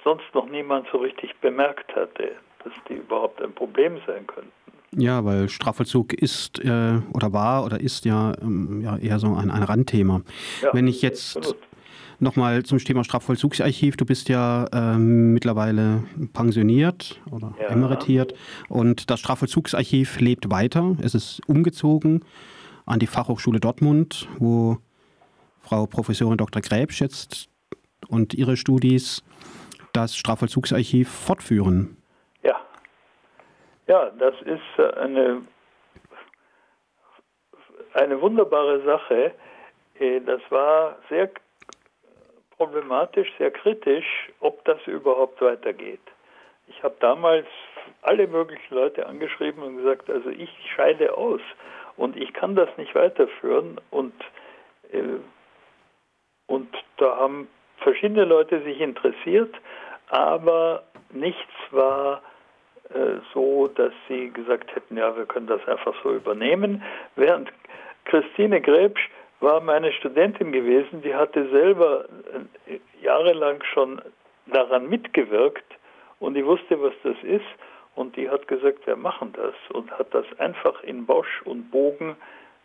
[0.03, 2.31] sonst noch niemand so richtig bemerkt hatte,
[2.63, 4.51] dass die überhaupt ein Problem sein könnten.
[4.91, 9.51] Ja, weil Strafvollzug ist äh, oder war oder ist ja, ähm, ja eher so ein,
[9.51, 10.21] ein Randthema.
[10.63, 11.55] Ja, Wenn ich jetzt
[12.21, 16.03] nochmal zum Thema Strafvollzugsarchiv, du bist ja ähm, mittlerweile
[16.33, 17.67] pensioniert oder ja.
[17.67, 18.33] emeritiert
[18.67, 20.95] und das Strafvollzugsarchiv lebt weiter.
[21.01, 22.25] Es ist umgezogen
[22.85, 24.77] an die Fachhochschule Dortmund, wo
[25.61, 26.61] Frau Professorin Dr.
[26.61, 27.49] Gräbsch jetzt
[28.07, 29.23] und ihre Studis
[29.93, 31.97] das Strafvollzugsarchiv fortführen.
[32.43, 32.59] Ja,
[33.87, 35.41] ja, das ist äh, eine,
[37.93, 39.33] eine wunderbare Sache.
[39.99, 41.29] Äh, das war sehr
[42.59, 46.01] problematisch, sehr kritisch, ob das überhaupt weitergeht.
[46.67, 47.47] Ich habe damals
[48.01, 51.41] alle möglichen Leute angeschrieben und gesagt, also ich scheide aus
[51.95, 54.13] und ich kann das nicht weiterführen und
[54.91, 55.19] äh,
[56.47, 59.55] und da haben verschiedene Leute sich interessiert,
[60.09, 62.21] aber nichts war
[62.93, 66.83] äh, so, dass sie gesagt hätten, ja, wir können das einfach so übernehmen.
[67.15, 67.51] Während
[68.05, 69.09] Christine Gräbsch
[69.39, 72.05] war meine Studentin gewesen, die hatte selber
[72.67, 74.01] äh, jahrelang schon
[74.47, 75.65] daran mitgewirkt
[76.19, 77.45] und die wusste, was das ist
[77.95, 82.15] und die hat gesagt, wir machen das und hat das einfach in Bosch und Bogen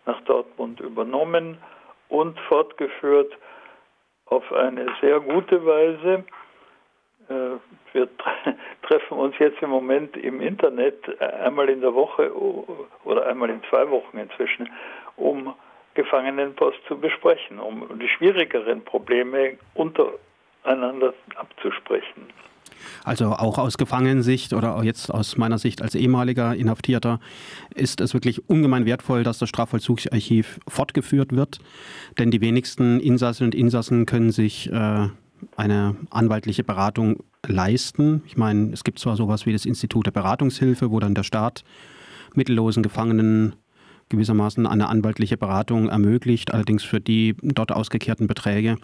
[0.06, 1.58] nach Dortmund übernommen
[2.08, 3.32] und fortgeführt
[4.26, 6.24] auf eine sehr gute Weise.
[7.28, 7.56] Äh,
[7.92, 8.08] wir
[8.82, 12.32] treffen uns jetzt im Moment im Internet äh, einmal in der Woche
[13.04, 14.68] oder einmal in zwei Wochen inzwischen,
[15.16, 15.54] um
[15.94, 22.26] Gefangenenpost zu besprechen, um die schwierigeren Probleme untereinander abzusprechen.
[23.04, 27.20] Also auch aus Gefangenensicht oder jetzt aus meiner Sicht als ehemaliger Inhaftierter
[27.74, 31.58] ist es wirklich ungemein wertvoll, dass das Strafvollzugsarchiv fortgeführt wird.
[32.18, 35.08] Denn die wenigsten Insassen und Insassen können sich äh,
[35.56, 38.22] eine anwaltliche Beratung leisten.
[38.26, 41.64] Ich meine, es gibt zwar sowas wie das Institut der Beratungshilfe, wo dann der Staat
[42.34, 43.54] mittellosen Gefangenen
[44.16, 46.52] gewissermaßen eine anwaltliche Beratung ermöglicht.
[46.52, 48.76] Allerdings für die dort ausgekehrten Beträge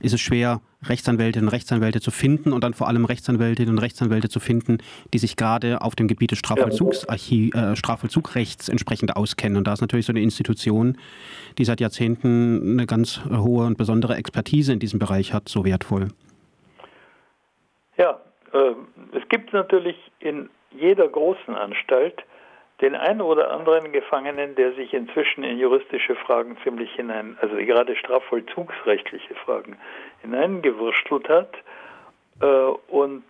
[0.00, 4.28] ist es schwer, Rechtsanwältinnen und Rechtsanwälte zu finden und dann vor allem Rechtsanwältinnen und Rechtsanwälte
[4.28, 4.78] zu finden,
[5.12, 9.58] die sich gerade auf dem Gebiet des Strafvollzugsarchiv, äh, Strafvollzugrechts entsprechend auskennen.
[9.58, 10.96] Und da ist natürlich so eine Institution,
[11.58, 16.08] die seit Jahrzehnten eine ganz hohe und besondere Expertise in diesem Bereich hat, so wertvoll.
[17.96, 18.20] Ja,
[18.52, 22.22] äh, es gibt natürlich in jeder großen Anstalt
[22.80, 27.96] den einen oder anderen Gefangenen, der sich inzwischen in juristische Fragen ziemlich hinein, also gerade
[27.96, 29.76] strafvollzugsrechtliche Fragen
[30.22, 31.54] hineingewurschtelt hat.
[32.40, 33.24] Äh, und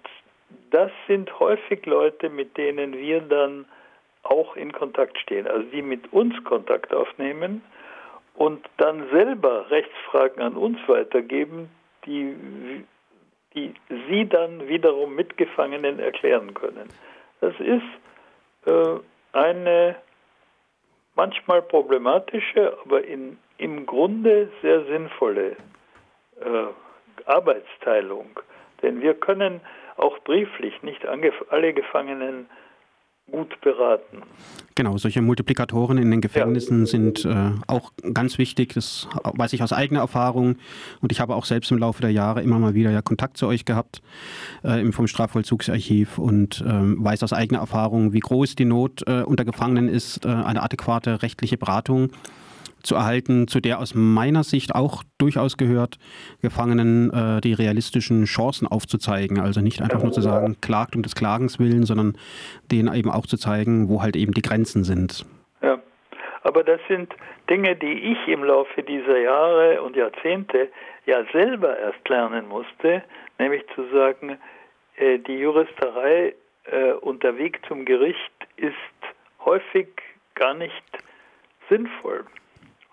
[0.71, 3.65] das sind häufig Leute, mit denen wir dann
[4.23, 7.63] auch in Kontakt stehen, also die mit uns Kontakt aufnehmen
[8.35, 11.71] und dann selber Rechtsfragen an uns weitergeben,
[12.05, 12.85] die,
[13.55, 13.75] die
[14.09, 16.89] sie dann wiederum Mitgefangenen erklären können.
[17.41, 17.83] Das ist
[18.67, 19.01] äh,
[19.39, 19.97] eine
[21.15, 25.57] manchmal problematische, aber in, im Grunde sehr sinnvolle
[26.41, 28.41] äh, Arbeitsteilung.
[28.83, 29.61] Denn wir können
[29.97, 32.49] auch brieflich nicht alle Gefangenen
[33.31, 34.23] gut beraten.
[34.75, 36.87] Genau, solche Multiplikatoren in den Gefängnissen ja.
[36.87, 38.75] sind äh, auch ganz wichtig.
[38.75, 40.57] Das weiß ich aus eigener Erfahrung.
[41.01, 43.49] Und ich habe auch selbst im Laufe der Jahre immer mal wieder ja Kontakt zu
[43.49, 44.03] euch gehabt
[44.63, 49.45] äh, vom Strafvollzugsarchiv und äh, weiß aus eigener Erfahrung, wie groß die Not äh, unter
[49.45, 52.11] Gefangenen ist, äh, eine adäquate rechtliche Beratung
[52.83, 55.99] zu erhalten, zu der aus meiner Sicht auch durchaus gehört,
[56.43, 59.41] Gefangenen äh, die realistischen Chancen aufzuzeigen.
[59.41, 62.17] Also nicht einfach nur zu sagen, klagt um des Klagens willen, sondern
[62.71, 65.25] denen eben auch zu zeigen, wo halt eben die Grenzen sind.
[65.63, 65.79] Ja,
[66.43, 67.15] aber das sind
[67.51, 70.69] Dinge, die ich im Laufe dieser Jahre und Jahrzehnte
[71.07, 73.03] ja selber erst lernen musste,
[73.39, 74.39] nämlich zu sagen,
[74.97, 78.75] äh, die Juristerei äh, und der Weg zum Gericht ist
[79.45, 79.89] häufig
[80.35, 80.73] gar nicht
[81.69, 82.25] sinnvoll.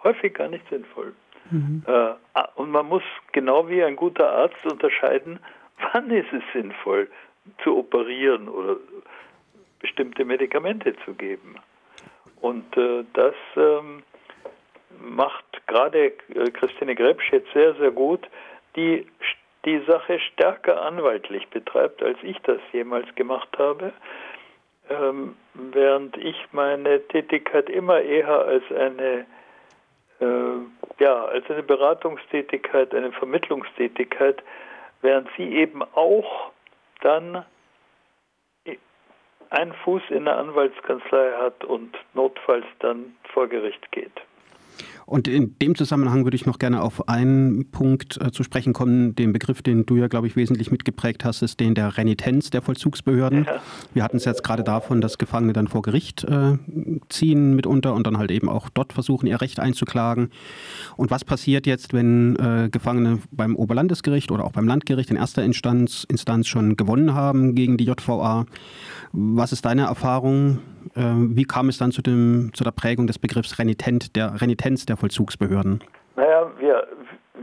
[0.06, 1.14] Häufig gar nicht sinnvoll.
[1.52, 1.84] Mhm.
[1.86, 2.14] Äh,
[2.56, 5.40] und man muss genau wie ein guter Arzt unterscheiden,
[5.94, 7.10] wann ist es sinnvoll
[7.64, 8.78] zu operieren oder
[9.80, 11.56] bestimmte Medikamente zu geben.
[12.42, 14.04] Und äh, das ähm,
[15.00, 18.28] macht gerade äh, Christine Grebsch jetzt sehr, sehr gut,
[18.76, 19.06] die
[19.66, 23.94] die Sache stärker anwaltlich betreibt, als ich das jemals gemacht habe,
[24.90, 29.26] ähm, während ich meine Tätigkeit immer eher als eine
[30.20, 34.42] ja, als eine Beratungstätigkeit, eine Vermittlungstätigkeit,
[35.02, 36.52] während sie eben auch
[37.02, 37.46] dann
[39.50, 44.22] einen Fuß in der Anwaltskanzlei hat und notfalls dann vor Gericht geht.
[45.06, 49.16] Und in dem Zusammenhang würde ich noch gerne auf einen Punkt äh, zu sprechen kommen,
[49.16, 52.62] den Begriff, den du ja, glaube ich, wesentlich mitgeprägt hast, ist den der Renitenz der
[52.62, 53.46] Vollzugsbehörden.
[53.46, 53.62] Ja.
[53.94, 56.58] Wir hatten es jetzt gerade davon, dass Gefangene dann vor Gericht äh,
[57.10, 60.30] ziehen mitunter und dann halt eben auch dort versuchen, ihr Recht einzuklagen.
[60.98, 65.44] Und was passiert jetzt, wenn äh, Gefangene beim Oberlandesgericht oder auch beim Landgericht in erster
[65.44, 68.46] Instanz, Instanz schon gewonnen haben gegen die JVA?
[69.12, 70.60] Was ist deine Erfahrung?
[70.96, 74.86] Ähm, wie kam es dann zu, dem, zu der Prägung des Begriffs Renitent, der Renitenz
[74.86, 75.84] der Vollzugsbehörden?
[76.16, 76.88] Naja, wir,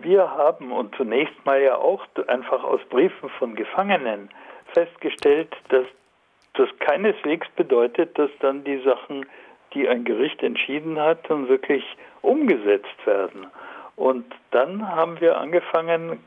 [0.03, 4.31] wir haben und zunächst mal ja auch einfach aus Briefen von Gefangenen
[4.73, 5.87] festgestellt, dass
[6.55, 9.27] das keineswegs bedeutet, dass dann die Sachen,
[9.75, 11.85] die ein Gericht entschieden hat, dann wirklich
[12.21, 13.47] umgesetzt werden.
[13.97, 16.21] Und dann haben wir angefangen,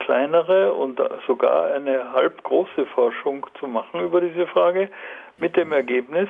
[0.00, 4.90] kleinere und sogar eine halb große Forschung zu machen über diese Frage
[5.38, 6.28] mit dem Ergebnis,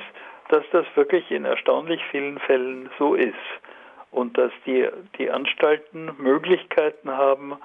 [0.49, 3.33] dass das wirklich in erstaunlich vielen Fällen so ist
[4.11, 4.87] und dass die,
[5.17, 7.57] die Anstalten Möglichkeiten haben,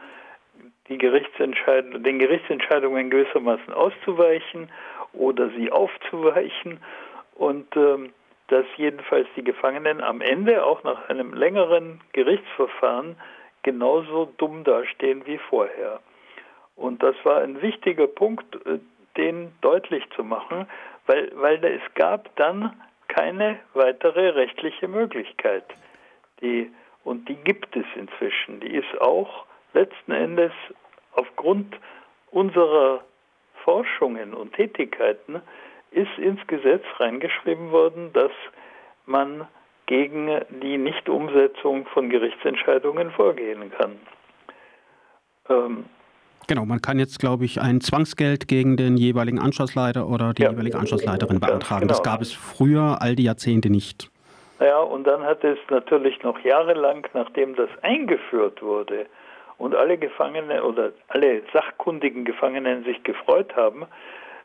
[0.89, 4.71] die Gerichtsentscheidung, den Gerichtsentscheidungen gewissermaßen auszuweichen
[5.13, 6.81] oder sie aufzuweichen
[7.35, 8.13] und ähm,
[8.49, 13.17] dass jedenfalls die Gefangenen am Ende auch nach einem längeren Gerichtsverfahren
[13.63, 16.01] genauso dumm dastehen wie vorher.
[16.77, 18.79] Und das war ein wichtiger Punkt, äh,
[19.17, 20.67] den deutlich zu machen,
[21.09, 25.65] weil, weil es gab dann keine weitere rechtliche Möglichkeit.
[26.41, 26.71] Die,
[27.03, 28.61] und die gibt es inzwischen.
[28.61, 30.53] Die ist auch letzten Endes
[31.13, 31.75] aufgrund
[32.31, 33.03] unserer
[33.65, 35.43] Forschungen und Tätigkeiten
[35.91, 38.33] ist ins Gesetz reingeschrieben worden, dass
[39.07, 39.49] man
[39.87, 43.99] gegen die Nichtumsetzung von Gerichtsentscheidungen vorgehen kann.
[45.49, 45.87] Ähm,
[46.47, 50.51] Genau, man kann jetzt, glaube ich, ein Zwangsgeld gegen den jeweiligen Anschlussleiter oder die ja,
[50.51, 51.83] jeweilige Anschlussleiterin beantragen.
[51.83, 51.93] Genau.
[51.93, 54.11] Das gab es früher all die Jahrzehnte nicht.
[54.61, 59.07] Ja, und dann hat es natürlich noch jahrelang, nachdem das eingeführt wurde
[59.59, 63.87] und alle Gefangene oder alle sachkundigen Gefangenen sich gefreut haben,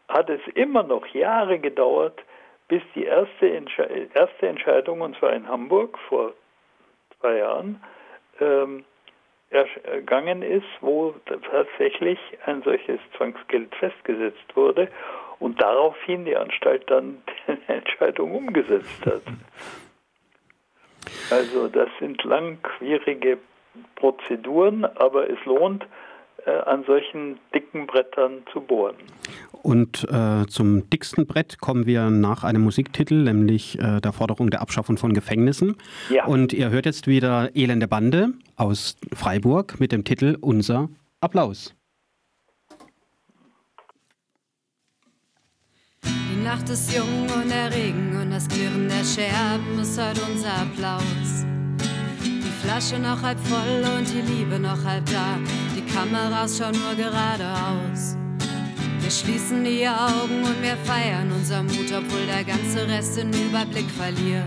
[0.10, 2.20] hat es immer noch Jahre gedauert,
[2.68, 6.34] bis die erste, Entsche erste Entscheidung, und zwar in Hamburg vor
[7.20, 7.82] zwei Jahren,
[8.40, 8.84] ähm,
[9.84, 11.14] ergangen ist, wo
[11.52, 14.90] tatsächlich ein solches Zwangsgeld festgesetzt wurde
[15.40, 19.22] und daraufhin die Anstalt dann die Entscheidung umgesetzt hat.
[21.30, 23.38] Also das sind langwierige
[23.96, 25.86] Prozeduren, aber es lohnt,
[26.66, 28.96] an solchen dicken Brettern zu bohren.
[29.62, 34.62] Und äh, zum dicksten Brett kommen wir nach einem Musiktitel, nämlich äh, der Forderung der
[34.62, 35.78] Abschaffung von Gefängnissen.
[36.10, 36.26] Ja.
[36.26, 40.90] Und ihr hört jetzt wieder Elende Bande aus Freiburg mit dem Titel Unser
[41.22, 41.74] Applaus.
[46.04, 50.54] Die Nacht ist jung und der Regen und das Klirren der Scherben ist heute unser
[50.54, 51.46] Applaus.
[52.20, 55.38] Die Flasche noch halb voll und die Liebe noch halb da.
[55.94, 58.18] Kameras schauen nur geradeaus.
[59.00, 63.90] Wir schließen die Augen und wir feiern unser Mut, obwohl der ganze Rest den Überblick
[63.92, 64.44] verliert.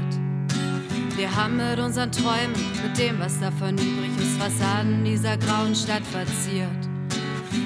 [1.14, 6.02] Wir haben mit unseren Träumen, mit dem, was davon übrig ist, Fassaden dieser grauen Stadt
[6.04, 6.68] verziert.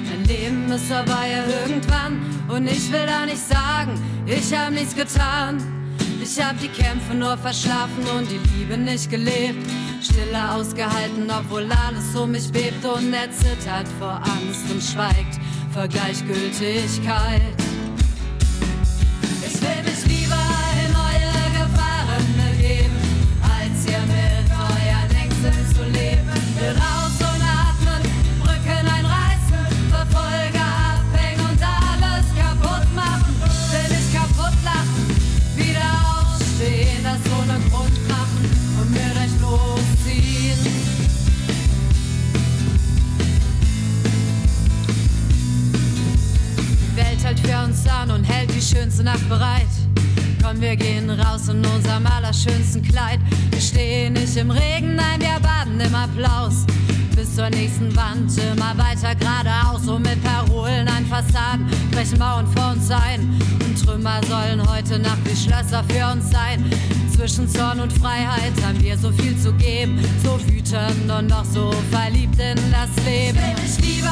[0.09, 5.57] Mein Leben ist vorbei irgendwann und ich will da nicht sagen, ich hab nichts getan.
[6.23, 9.65] Ich hab die Kämpfe nur verschlafen und die Liebe nicht gelebt.
[10.01, 15.39] Stille ausgehalten, obwohl alles um mich bebt und er zittert vor Angst und schweigt
[15.73, 17.70] vor Gleichgültigkeit.
[49.01, 49.67] Die schönste Nacht bereit.
[50.43, 53.19] Komm, wir gehen raus in unserem allerschönsten Kleid.
[53.51, 56.65] Wir stehen nicht im Regen, nein, wir baden im Applaus.
[57.15, 59.87] Bis zur nächsten Wand, immer weiter geradeaus.
[59.87, 63.39] Und mit Parolen an Fassaden brechen Mauern vor uns ein.
[63.63, 66.65] Und Trümmer sollen heute Nacht wie Schlösser für uns sein.
[67.15, 69.99] Zwischen Zorn und Freiheit haben wir so viel zu geben.
[70.23, 73.39] So wütend und doch so verliebt in das Leben.
[73.63, 74.09] Ich lieber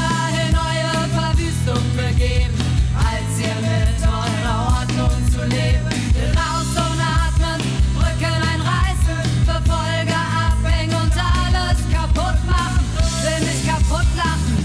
[0.47, 2.53] in eure Verwüstung begeben,
[2.95, 4.18] als hier mit eurer
[4.99, 5.87] Zu leben.
[6.35, 7.61] Raus und atmen,
[7.95, 12.83] Brücken einreißen, Verfolger abhängen und alles kaputt machen.
[13.23, 14.57] Will mich kaputt lachen,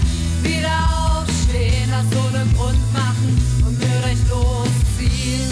[0.43, 5.51] wieder aufstehen, das ohne Grund machen und mit euch losziehen.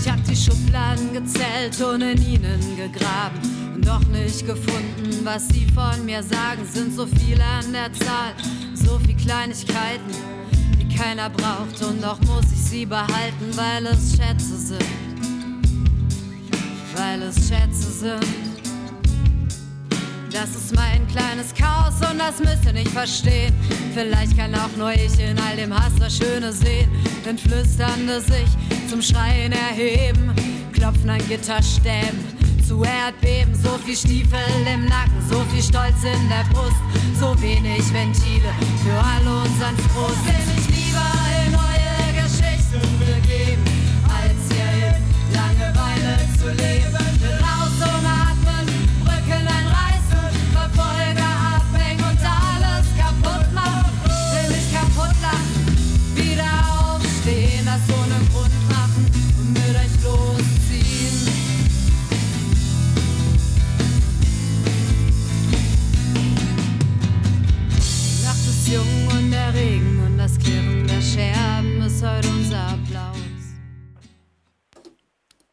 [0.00, 3.55] Ich hab die Schubladen gezählt und in ihnen gegraben
[3.86, 6.66] doch nicht gefunden, was sie von mir sagen.
[6.70, 8.34] Sind so viele an der Zahl,
[8.74, 10.10] so viele Kleinigkeiten,
[10.80, 14.84] die keiner braucht und doch muss ich sie behalten, weil es Schätze sind.
[16.96, 18.26] Weil es Schätze sind.
[20.32, 23.54] Das ist mein kleines Chaos und das müsst ihr nicht verstehen.
[23.94, 26.90] Vielleicht kann auch nur ich in all dem Hass das Schöne sehen.
[27.24, 28.48] Wenn Flüsternde sich
[28.90, 30.32] zum Schreien erheben,
[30.72, 32.35] klopfen an Gitterstäben
[32.66, 33.54] zu Erdbeben.
[33.54, 34.38] So viel Stiefel
[34.72, 36.76] im Nacken, so viel Stolz in der Brust,
[37.18, 38.52] so wenig Ventile
[38.82, 40.65] für all unseren Frust.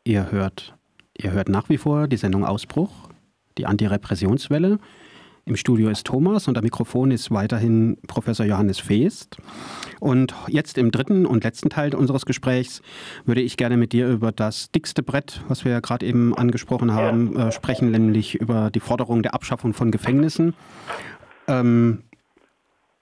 [0.06, 0.76] Ihr hört,
[1.18, 2.91] ihr hört nach wie vor die Sendung Ausbruch,
[3.58, 4.78] die Antirepressionswelle.
[5.45, 9.38] Im Studio ist Thomas und am Mikrofon ist weiterhin Professor Johannes Feest.
[10.01, 12.82] Und jetzt im dritten und letzten Teil unseres Gesprächs
[13.26, 16.93] würde ich gerne mit dir über das dickste Brett, was wir ja gerade eben angesprochen
[16.93, 20.54] haben, äh, sprechen, nämlich über die Forderung der Abschaffung von Gefängnissen.
[21.47, 22.04] Ähm,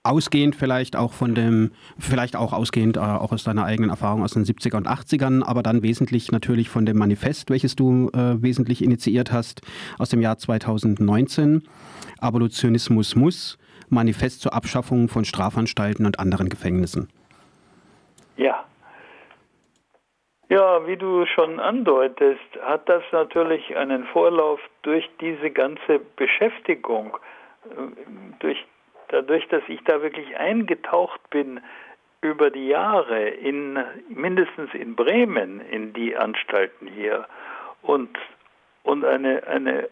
[0.03, 4.33] ausgehend vielleicht auch von dem, vielleicht auch ausgehend äh, auch aus deiner eigenen Erfahrung aus
[4.33, 8.83] den 70er und 80ern, aber dann wesentlich natürlich von dem Manifest, welches du äh, wesentlich
[8.83, 9.61] initiiert hast,
[9.99, 11.63] aus dem Jahr 2019.
[12.19, 17.09] Abolitionismus muss, Manifest zur Abschaffung von Strafanstalten und anderen Gefängnissen.
[18.37, 18.65] Ja.
[20.49, 27.17] Ja, wie du schon andeutest, hat das natürlich einen Vorlauf durch diese ganze Beschäftigung,
[27.65, 27.75] äh,
[28.39, 28.57] durch,
[29.11, 31.61] dadurch, dass ich da wirklich eingetaucht bin
[32.21, 37.27] über die Jahre, in, mindestens in Bremen, in die Anstalten hier
[37.81, 38.17] und,
[38.83, 39.89] und eine, eine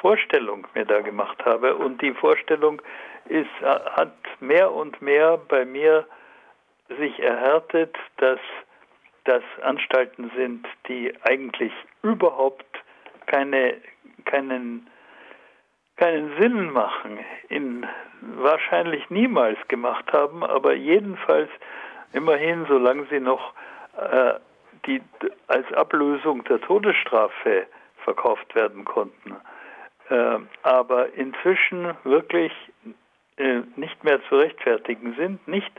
[0.00, 1.76] Vorstellung mir da gemacht habe.
[1.76, 2.82] Und die Vorstellung
[3.28, 6.06] ist, hat mehr und mehr bei mir
[6.98, 8.40] sich erhärtet, dass
[9.24, 11.72] das Anstalten sind, die eigentlich
[12.02, 12.66] überhaupt
[13.26, 13.76] keine,
[14.24, 14.88] keinen,
[16.02, 17.86] keinen Sinn machen, in,
[18.20, 21.48] wahrscheinlich niemals gemacht haben, aber jedenfalls
[22.12, 23.52] immerhin, solange sie noch
[23.96, 24.34] äh,
[24.86, 25.00] die
[25.46, 29.36] als Ablösung der Todesstrafe verkauft werden konnten,
[30.08, 32.52] äh, aber inzwischen wirklich
[33.36, 35.70] äh, nicht mehr zu rechtfertigen sind, nicht,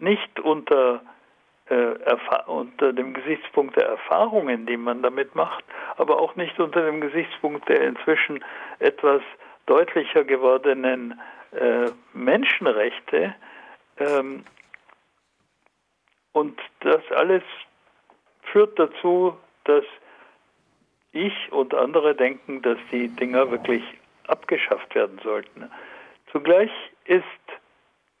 [0.00, 1.02] nicht unter,
[1.66, 1.94] äh,
[2.46, 5.64] unter dem Gesichtspunkt der Erfahrungen, die man damit macht,
[5.98, 8.44] aber auch nicht unter dem Gesichtspunkt der inzwischen
[8.80, 9.22] etwas
[9.66, 11.20] deutlicher gewordenen
[11.52, 13.34] äh, Menschenrechte.
[13.98, 14.44] Ähm,
[16.32, 17.42] und das alles
[18.42, 19.84] führt dazu, dass
[21.12, 23.84] ich und andere denken, dass die Dinger wirklich
[24.26, 25.70] abgeschafft werden sollten.
[26.30, 26.70] Zugleich
[27.04, 27.24] ist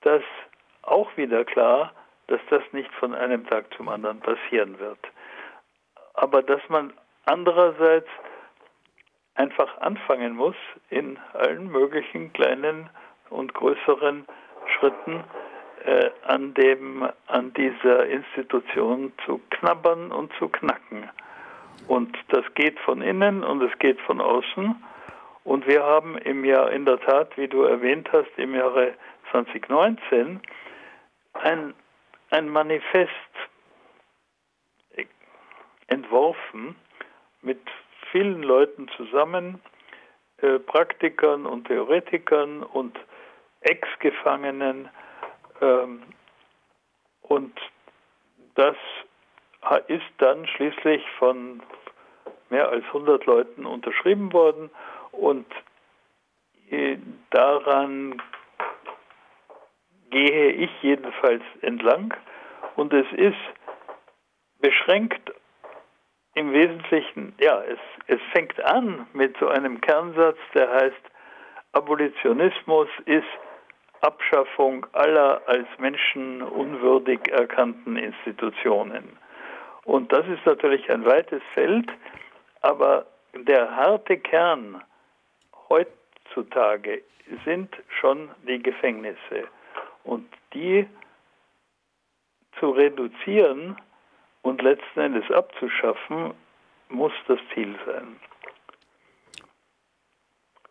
[0.02, 0.22] das
[0.82, 1.92] auch wieder klar,
[2.26, 4.98] dass das nicht von einem Tag zum anderen passieren wird.
[6.14, 6.92] Aber dass man
[7.24, 8.08] andererseits
[9.34, 10.56] einfach anfangen muss,
[10.90, 12.90] in allen möglichen kleinen
[13.30, 14.26] und größeren
[14.66, 15.24] Schritten
[15.84, 21.08] äh, an, dem, an dieser Institution zu knabbern und zu knacken.
[21.88, 24.76] Und das geht von innen und es geht von außen.
[25.44, 28.94] Und wir haben im Jahr in der Tat, wie du erwähnt hast, im Jahre
[29.32, 30.40] 2019
[31.32, 31.74] ein,
[32.30, 33.10] ein Manifest
[35.88, 36.76] entworfen
[37.42, 37.60] mit
[38.12, 39.60] vielen Leuten zusammen,
[40.38, 42.96] äh, Praktikern und Theoretikern und
[43.62, 44.88] Ex-Gefangenen,
[45.60, 46.02] ähm,
[47.22, 47.58] Und
[48.54, 48.76] das
[49.86, 51.62] ist dann schließlich von
[52.50, 54.70] mehr als 100 Leuten unterschrieben worden
[55.12, 55.46] und
[56.70, 56.98] äh,
[57.30, 58.20] daran
[60.10, 62.12] gehe ich jedenfalls entlang
[62.76, 63.38] und es ist
[64.60, 65.32] beschränkt
[66.34, 71.02] im Wesentlichen, ja, es, es fängt an mit so einem Kernsatz, der heißt,
[71.72, 73.24] Abolitionismus ist
[74.00, 79.16] Abschaffung aller als Menschen unwürdig erkannten Institutionen.
[79.84, 81.90] Und das ist natürlich ein weites Feld,
[82.60, 84.82] aber der harte Kern
[85.68, 87.02] heutzutage
[87.44, 89.48] sind schon die Gefängnisse.
[90.04, 90.86] Und die
[92.58, 93.76] zu reduzieren
[94.42, 96.34] und letzten Endes abzuschaffen,
[96.88, 98.16] muss das Ziel sein.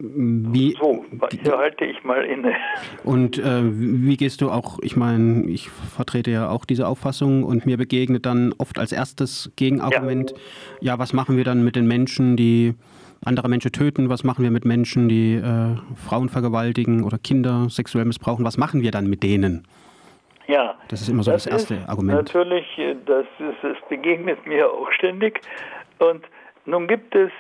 [0.04, 1.06] Wie, so,
[1.44, 2.56] hier halte ich mal inne.
[3.04, 7.68] Und äh, wie gehst du auch, ich meine, ich vertrete ja auch diese Auffassung und
[7.68, 10.32] mir begegnet dann oft als erstes Gegenargument,
[10.80, 12.74] ja, ja was machen wir dann mit den Menschen, die
[13.24, 18.06] andere Menschen töten, was machen wir mit Menschen, die äh, Frauen vergewaltigen oder Kinder sexuell
[18.06, 19.68] missbrauchen, was machen wir dann mit denen?
[20.52, 22.18] Ja, das ist immer so das, das erste Argument.
[22.18, 22.66] Natürlich,
[23.06, 25.42] das, ist, das begegnet mir auch ständig.
[26.00, 26.26] Und
[26.66, 27.32] nun gibt es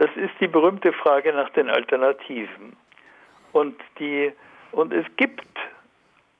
[0.00, 2.74] das ist die berühmte Frage nach den Alternativen.
[3.52, 4.32] Und, die,
[4.72, 5.44] und es gibt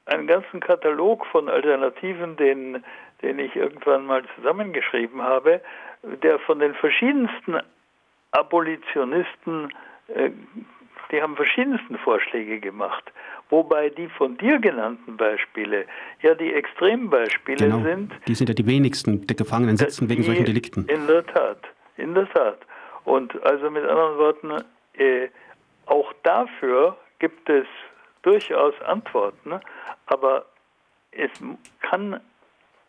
[0.07, 2.83] einen ganzen Katalog von Alternativen, den,
[3.21, 5.61] den ich irgendwann mal zusammengeschrieben habe,
[6.03, 7.61] der von den verschiedensten
[8.31, 9.75] Abolitionisten,
[10.09, 10.31] äh,
[11.13, 13.13] die haben verschiedensten Vorschläge gemacht.
[13.51, 15.87] Wobei die von dir genannten Beispiele
[16.23, 17.83] ja die Extrembeispiele genau.
[17.83, 18.13] sind.
[18.29, 20.87] Die sind ja die wenigsten der Gefangenen sitzen wegen solchen Delikten.
[20.89, 21.59] In der Tat,
[21.97, 22.59] in der Tat.
[23.05, 25.29] Und also mit anderen Worten, äh,
[25.87, 27.67] auch dafür gibt es
[28.23, 29.61] durchaus Antworten,
[30.07, 30.47] aber
[31.11, 31.31] es
[31.81, 32.21] kann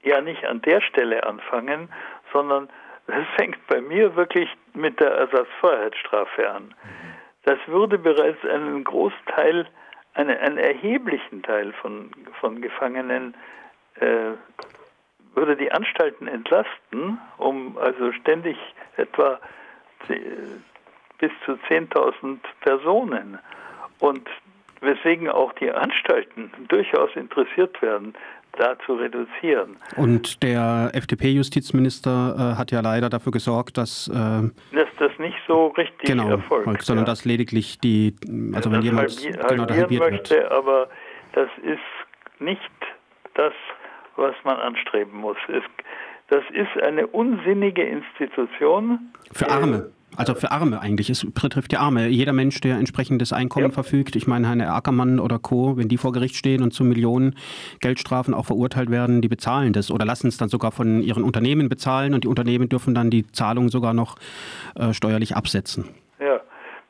[0.03, 1.89] ja nicht an der Stelle anfangen,
[2.33, 2.69] sondern
[3.07, 6.73] es fängt bei mir wirklich mit der Ersatzfreiheitsstrafe an.
[7.43, 9.67] Das würde bereits einen Großteil,
[10.13, 13.33] eine, einen erheblichen Teil von, von Gefangenen,
[13.95, 14.31] äh,
[15.33, 18.57] würde die Anstalten entlasten, um also ständig
[18.97, 19.39] etwa
[21.19, 23.39] bis zu 10.000 Personen.
[23.99, 24.27] Und
[24.81, 28.13] weswegen auch die Anstalten durchaus interessiert werden,
[28.57, 29.77] da zu reduzieren.
[29.95, 35.67] Und der FDP-Justizminister äh, hat ja leider dafür gesorgt, dass, äh, dass das nicht so
[35.67, 37.11] richtig genau, erfolgt, sondern ja.
[37.11, 38.15] dass lediglich die,
[38.53, 40.51] also ja, wenn jemand halbier, genau, halbiert möchte, wird.
[40.51, 40.89] aber
[41.33, 42.61] das ist nicht
[43.35, 43.53] das,
[44.15, 45.37] was man anstreben muss.
[45.47, 45.63] Es,
[46.27, 49.11] das ist eine unsinnige Institution.
[49.31, 49.91] Für Arme.
[50.21, 51.09] Also für Arme eigentlich.
[51.09, 52.07] Es betrifft die Arme.
[52.07, 53.71] Jeder Mensch, der entsprechendes Einkommen ja.
[53.71, 57.35] verfügt, ich meine, Herr Ackermann oder Co., wenn die vor Gericht stehen und zu Millionen
[57.79, 61.69] Geldstrafen auch verurteilt werden, die bezahlen das oder lassen es dann sogar von ihren Unternehmen
[61.69, 64.15] bezahlen und die Unternehmen dürfen dann die Zahlung sogar noch
[64.75, 65.89] äh, steuerlich absetzen.
[66.19, 66.39] Ja,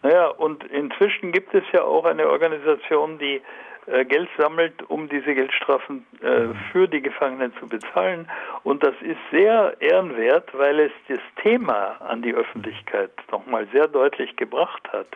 [0.03, 3.41] naja, und inzwischen gibt es ja auch eine Organisation, die
[3.87, 8.27] Geld sammelt, um diese Geldstrafen äh, für die Gefangenen zu bezahlen.
[8.63, 14.35] Und das ist sehr ehrenwert, weil es das Thema an die Öffentlichkeit nochmal sehr deutlich
[14.35, 15.07] gebracht hat.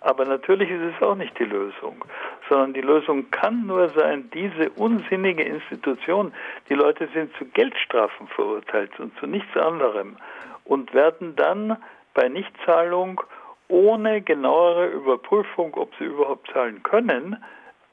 [0.00, 2.02] Aber natürlich ist es auch nicht die Lösung,
[2.48, 6.32] sondern die Lösung kann nur sein, diese unsinnige Institution,
[6.68, 10.16] die Leute sind zu Geldstrafen verurteilt und zu nichts anderem
[10.64, 11.76] und werden dann
[12.14, 13.20] bei Nichtzahlung
[13.68, 17.42] ohne genauere Überprüfung, ob sie überhaupt zahlen können,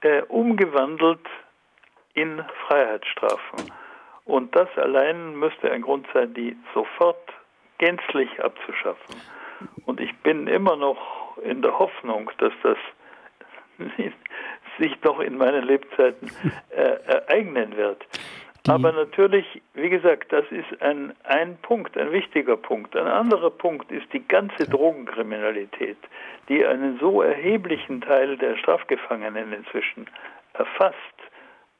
[0.01, 1.25] äh, umgewandelt
[2.13, 3.71] in Freiheitsstrafen.
[4.25, 7.33] Und das allein müsste ein Grund sein, die sofort
[7.77, 9.15] gänzlich abzuschaffen.
[9.85, 12.77] Und ich bin immer noch in der Hoffnung, dass das
[14.79, 16.31] sich noch in meinen Lebzeiten
[16.69, 18.05] äh, ereignen wird.
[18.67, 22.95] Aber natürlich, wie gesagt, das ist ein, ein Punkt, ein wichtiger Punkt.
[22.95, 25.97] Ein anderer Punkt ist die ganze Drogenkriminalität,
[26.47, 30.07] die einen so erheblichen Teil der Strafgefangenen inzwischen
[30.53, 30.95] erfasst,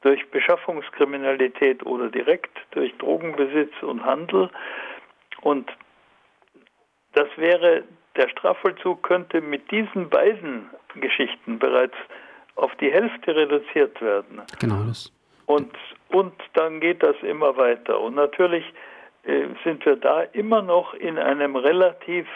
[0.02, 4.50] durch Beschaffungskriminalität oder direkt durch Drogenbesitz und Handel.
[5.42, 5.70] Und
[7.14, 7.84] das wäre,
[8.16, 11.96] der Strafvollzug könnte mit diesen beiden Geschichten bereits
[12.56, 14.42] auf die Hälfte reduziert werden.
[14.60, 15.12] Genau das.
[15.46, 15.74] Und,
[16.10, 18.00] und dann geht das immer weiter.
[18.00, 18.64] Und natürlich
[19.24, 22.28] äh, sind wir da immer noch in einem relativ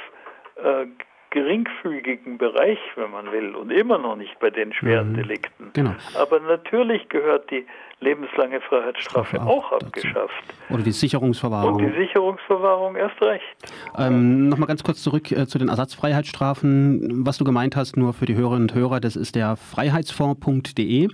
[0.55, 0.85] äh,
[1.31, 5.17] geringfügigen Bereich, wenn man will, und immer noch nicht bei den schweren mhm.
[5.17, 5.71] Delikten.
[5.73, 5.93] Genau.
[6.17, 7.65] Aber natürlich gehört die
[7.99, 10.43] lebenslange Freiheitsstrafe auch, auch abgeschafft.
[10.69, 11.75] Oder die Sicherungsverwahrung.
[11.75, 13.43] Und die Sicherungsverwahrung erst recht.
[13.97, 17.25] Ähm, Nochmal ganz kurz zurück äh, zu den Ersatzfreiheitsstrafen.
[17.25, 21.09] Was du gemeint hast, nur für die Hörerinnen und Hörer, das ist der freiheitsfonds.de.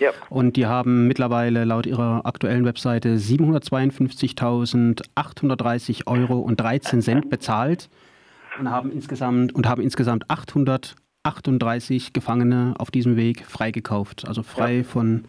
[0.00, 0.12] Ja.
[0.30, 7.88] Und die haben mittlerweile laut ihrer aktuellen Webseite 752.830 Euro und 13 Cent bezahlt
[8.58, 14.84] und haben insgesamt und haben insgesamt 838 Gefangene auf diesem Weg freigekauft, also frei ja.
[14.84, 15.24] von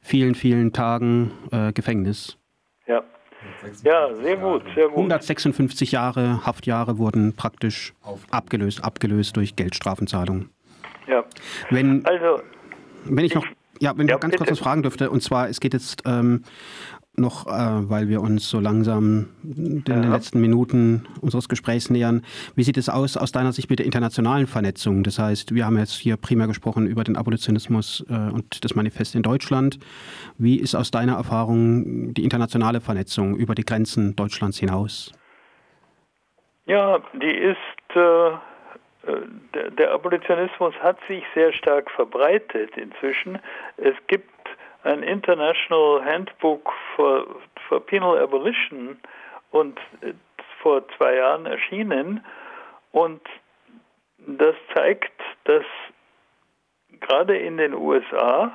[0.00, 2.38] vielen, vielen Tagen äh, Gefängnis.
[2.86, 3.02] Ja.
[3.84, 4.96] Ja, sehr gut, sehr gut.
[4.96, 7.94] 156 Jahre Haftjahre wurden praktisch
[8.30, 10.50] abgelöst, abgelöst durch Geldstrafenzahlungen.
[11.06, 11.24] Ja.
[11.70, 12.42] Wenn, also,
[13.04, 13.46] wenn ich, ich noch,
[13.80, 14.44] ja, wenn ja, ich ganz bitte.
[14.44, 16.42] kurz was fragen dürfte, und zwar, es geht jetzt ähm,
[17.18, 17.50] noch, äh,
[17.90, 20.00] weil wir uns so langsam in ja.
[20.00, 22.22] den letzten Minuten unseres Gesprächs nähern.
[22.54, 25.02] Wie sieht es aus aus deiner Sicht mit der internationalen Vernetzung?
[25.02, 29.14] Das heißt, wir haben jetzt hier primär gesprochen über den Abolitionismus äh, und das Manifest
[29.14, 29.78] in Deutschland.
[30.38, 35.12] Wie ist aus deiner Erfahrung die internationale Vernetzung über die Grenzen Deutschlands hinaus?
[36.66, 38.30] Ja, die ist, äh
[39.54, 43.38] der, der Abolitionismus hat sich sehr stark verbreitet inzwischen.
[43.76, 44.28] Es gibt
[44.84, 47.26] ein International Handbook for,
[47.68, 48.98] for Penal Abolition
[49.50, 50.12] und äh,
[50.62, 52.24] vor zwei Jahren erschienen.
[52.92, 53.22] Und
[54.18, 55.12] das zeigt,
[55.44, 55.64] dass
[57.00, 58.52] gerade in den USA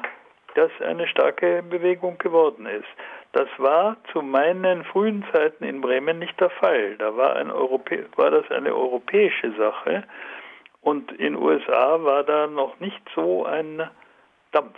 [0.56, 2.88] das eine starke Bewegung geworden ist.
[3.32, 6.96] Das war zu meinen frühen Zeiten in Bremen nicht der Fall.
[6.98, 10.04] Da war, war das eine europäische Sache
[10.84, 13.90] und in USA war da noch nicht so ein
[14.52, 14.78] Dampf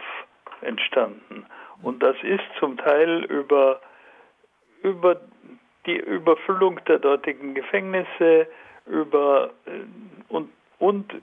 [0.62, 1.45] entstanden.
[1.82, 3.82] Und das ist zum Teil über,
[4.84, 5.20] über
[5.86, 8.47] die Überfüllung der dortigen Gefängnisse,
[8.86, 9.72] über äh,
[10.30, 11.14] und, und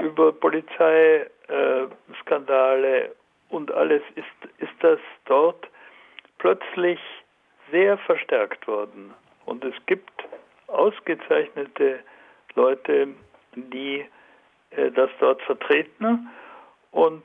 [0.00, 3.10] über Polizeiskandale äh,
[3.50, 4.26] und alles ist,
[4.58, 5.68] ist das dort
[6.38, 6.98] plötzlich
[7.70, 9.14] sehr verstärkt worden.
[9.44, 10.10] Und es gibt
[10.66, 12.00] ausgezeichnete
[12.54, 13.08] Leute,
[13.54, 14.04] die
[14.94, 16.28] das dort vertreten
[16.90, 17.24] und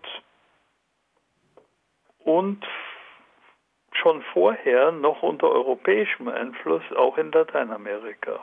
[2.19, 2.65] und
[3.93, 8.39] schon vorher noch unter europäischem Einfluss auch in Lateinamerika.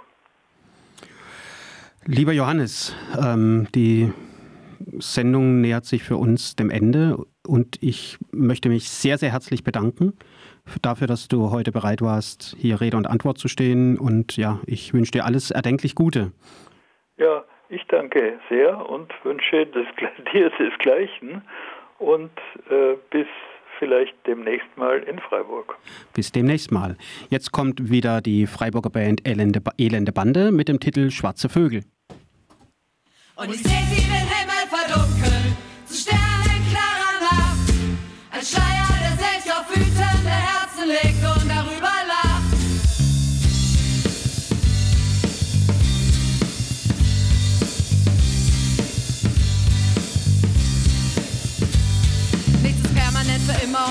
[2.06, 4.12] Lieber Johannes, ähm, die
[4.98, 10.14] Sendung nähert sich für uns dem Ende und ich möchte mich sehr, sehr herzlich bedanken
[10.82, 14.92] dafür, dass du heute bereit warst, hier Rede und Antwort zu stehen und ja, ich
[14.94, 16.32] wünsche dir alles erdenklich Gute.
[17.16, 17.44] Ja,
[17.74, 19.86] ich danke sehr und wünsche das,
[20.32, 21.42] dir desgleichen
[21.98, 22.30] und
[22.70, 23.26] äh, bis
[23.78, 25.76] vielleicht demnächst mal in Freiburg.
[26.14, 26.96] Bis demnächst mal.
[27.28, 31.82] Jetzt kommt wieder die Freiburger Band Elende, Elende Bande mit dem Titel Schwarze Vögel.
[33.36, 35.56] Und ich sehe sie den Himmel verdunkeln,
[35.86, 37.74] zu sternenklarer Nacht.
[38.30, 41.23] Ein Schleier, der sich auf wütende Herzen legt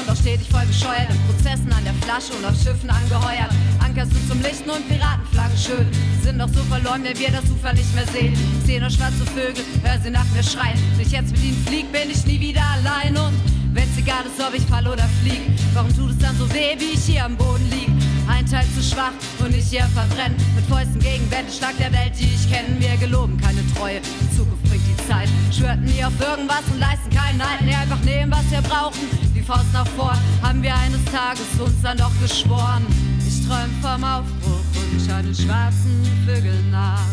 [0.04, 1.10] und auch stetig voll bescheuert.
[1.10, 3.52] In Prozessen an der Flasche und auf Schiffen angeheuert.
[3.80, 5.88] Ankerst du zum Lichten und Piratenflaggen schön.
[6.24, 8.34] Sind doch so verloren, wenn wir das Ufer nicht mehr sehen.
[8.34, 10.78] Ich seh nur schwarze Vögel, hör sie nach mir schreien.
[10.96, 13.16] Wenn ich jetzt mit ihnen flieg, bin ich nie wieder allein.
[13.18, 13.34] Und
[13.74, 15.42] wenn's egal ist, ob ich fall oder flieg,
[15.74, 17.90] warum tut es dann so weh, wie ich hier am Boden lieg?
[18.28, 20.38] Ein Teil zu schwach und ich hier verbrennen.
[20.56, 22.80] Mit Fäusten gegen Wände, Schlag der Welt, die ich kenne.
[22.80, 25.30] Wir geloben keine Treue, die Zukunft bringt die Zeit.
[25.52, 27.62] Schwörten nie auf irgendwas und leisten keinen Halt.
[27.62, 31.82] Nee, einfach nehmen, was wir brauchen die Faust nach vor, haben wir eines Tages uns
[31.82, 32.86] dann doch geschworen.
[33.28, 37.08] Ich träum vom Aufbruch und schau den schwarzen Vögeln nach.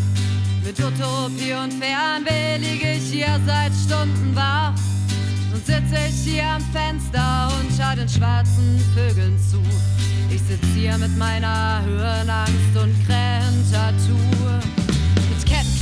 [0.65, 4.75] Mit Utopie und Fernweh liege ich hier seit Stunden wach.
[5.53, 9.61] Und sitze ich hier am Fenster und schau den schwarzen Vögeln zu.
[10.31, 14.80] Ich sitz hier mit meiner Höhenangst und Krähentatur.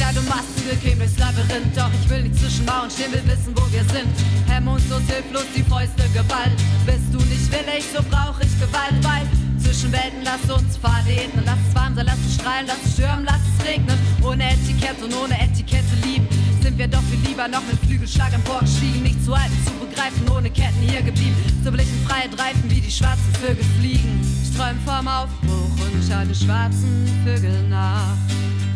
[0.08, 1.76] Kleid und Masken bequem durchs Labyrinth.
[1.76, 4.08] Doch ich will nicht zwischen Mauern stehen, will wissen, wo wir sind.
[4.48, 6.56] Hemmungslos, hilflos, die Fäuste Gewalt.
[6.86, 9.28] Bist du nicht willig, so brauch ich Gewalt, weil
[9.60, 11.44] zwischen Welten lass uns verleben.
[11.44, 13.98] Lass es warm sein, lass es strahlen, lass es stürmen, lass es regnen.
[14.24, 16.26] Ohne Etikette und ohne Etikette lieben.
[16.62, 19.02] Sind wir doch viel lieber noch mit Flügelschlag emporgestiegen.
[19.02, 21.36] Nicht zu halten, zu begreifen, ohne Ketten hier geblieben.
[21.64, 24.24] So will ich in Freiheit reifen, wie die schwarzen Vögel fliegen.
[24.40, 28.16] Ich träum vom Aufbruch und schau den schwarzen Vögeln nach.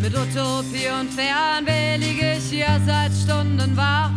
[0.02, 4.10] Mit Utopie und Fernweh liege ich hier seit Stunden wach.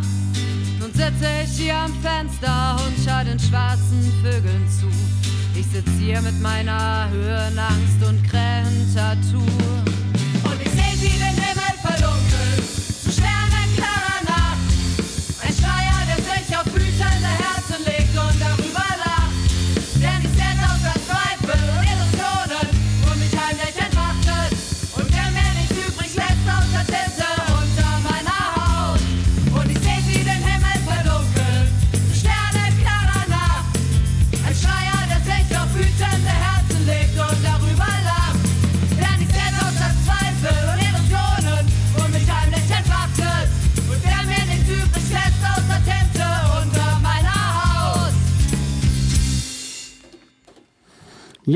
[0.80, 4.88] Nun sitze ich hier am Fenster und schau den schwarzen Vögeln zu.
[5.54, 9.46] Ich sitz hier mit meiner Höhenangst und Krähentatur.
[10.42, 11.35] Und ich seh sie den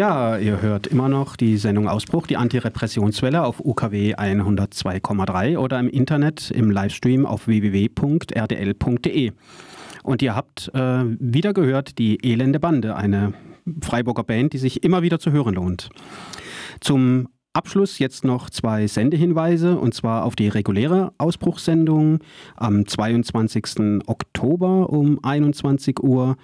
[0.01, 5.90] Ja, ihr hört immer noch die Sendung Ausbruch, die Antirepressionswelle auf UKW 102,3 oder im
[5.90, 9.32] Internet im Livestream auf www.rdl.de.
[10.03, 13.34] Und ihr habt äh, wieder gehört die Elende Bande, eine
[13.82, 15.90] Freiburger Band, die sich immer wieder zu hören lohnt.
[16.80, 22.20] Zum Abschluss jetzt noch zwei Sendehinweise und zwar auf die reguläre Ausbruchssendung
[22.55, 24.05] am 22.
[24.07, 26.36] Oktober um 21 Uhr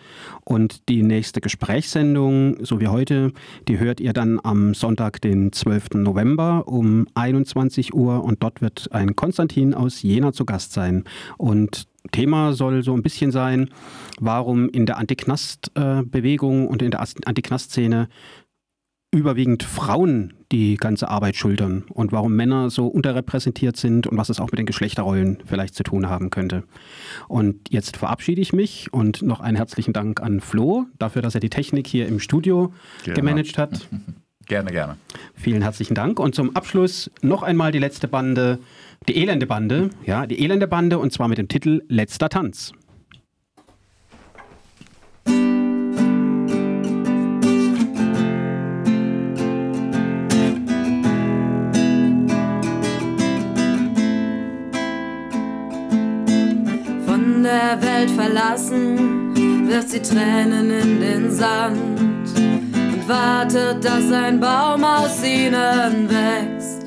[0.45, 3.33] und die nächste Gesprächssendung, so wie heute,
[3.69, 5.91] die hört ihr dann am Sonntag, den 12.
[5.95, 11.05] November um 21 Uhr und dort wird ein Konstantin aus Jena zu Gast sein
[11.39, 13.71] und Thema soll so ein bisschen sein,
[14.21, 18.09] warum in der Antiknast-Bewegung und in der Antiknast-Szene
[19.17, 24.39] überwiegend Frauen die ganze Arbeit schultern und warum Männer so unterrepräsentiert sind und was es
[24.39, 26.63] auch mit den Geschlechterrollen vielleicht zu tun haben könnte.
[27.27, 31.41] Und jetzt verabschiede ich mich und noch einen herzlichen Dank an Flo dafür, dass er
[31.41, 33.21] die Technik hier im Studio gerne.
[33.21, 33.89] gemanagt hat.
[34.49, 34.97] Gerne, gerne.
[35.35, 36.21] Vielen herzlichen Dank.
[36.21, 38.61] Und zum Abschluss noch einmal die letzte Bande,
[39.09, 42.73] die Elende Bande, ja, die Elende Bande und zwar mit dem Titel Letzter Tanz.
[57.67, 61.99] Der Welt verlassen, wirft sie Tränen in den Sand
[62.37, 66.85] und wartet, dass ein Baum aus ihnen wächst.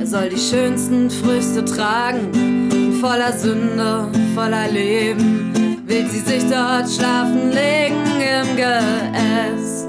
[0.00, 7.50] Er soll die schönsten Früchte tragen, voller Sünde, voller Leben, will sie sich dort schlafen
[7.50, 9.88] legen im Geäst.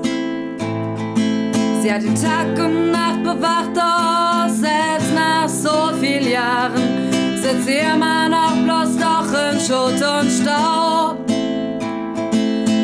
[1.81, 6.88] Sie hat den Tag und Nacht bewacht, doch selbst nach so vielen Jahren
[7.49, 11.17] sitzt sie immer noch bloß doch in Schutt und Staub.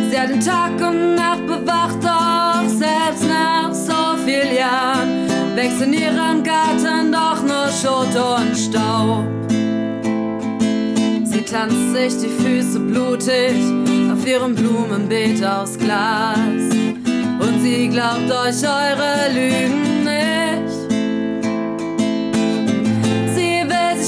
[0.09, 5.93] Sie hat den Tag und Nacht bewacht, doch selbst nach so vielen Jahren wächst in
[5.93, 9.25] ihrem Garten doch nur Schutt und Staub.
[11.25, 13.55] Sie tanzt sich die Füße blutig
[14.11, 16.37] auf ihrem Blumenbeet aus Glas.
[17.39, 19.94] Und sie glaubt euch eure Lügen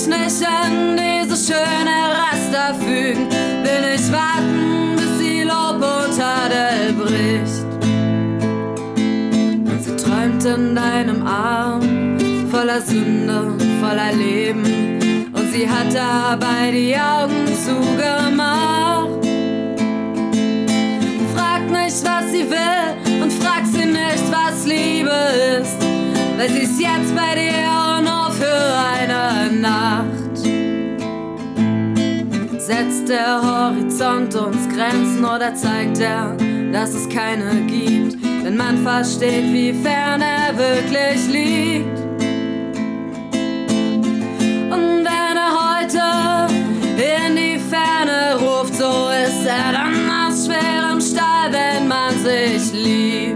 [0.08, 3.30] nicht an diese schöne Raster fügen,
[3.64, 7.66] will nicht warten, bis die Lobotadel bricht.
[9.66, 12.18] Und sie träumt in deinem Arm,
[12.50, 19.10] voller Sünde, voller Leben, und sie hat dabei die Augen zugemacht.
[21.36, 25.12] Frag nicht, was sie will, und frag sie nicht, was Liebe
[25.62, 25.87] ist,
[26.46, 30.18] sie ist jetzt bei dir nur für eine Nacht
[32.68, 36.36] setzt der Horizont uns Grenzen oder zeigt er,
[36.74, 42.00] dass es keine gibt, wenn man versteht, wie fern er wirklich liegt.
[44.70, 46.54] Und wenn er heute
[46.98, 53.27] in die Ferne ruft, so ist er dann aus schwerem Stahl, wenn man sich liebt.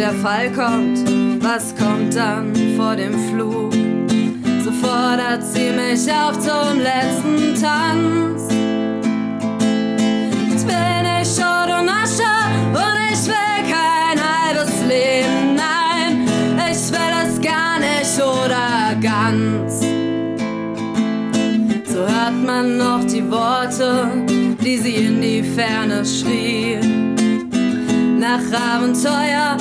[0.00, 0.98] Der Fall kommt,
[1.42, 3.70] was kommt dann vor dem Flug?
[4.64, 8.48] So fordert sie mich auf zum letzten Tanz.
[10.48, 12.32] Jetzt bin ich Schott und Asche
[12.72, 16.26] und ich will kein halbes Leben, nein,
[16.70, 19.80] ich will es gar nicht oder ganz.
[21.92, 24.08] So hört man noch die Worte,
[24.64, 26.78] die sie in die Ferne schrie
[28.18, 29.56] nach Abenteuer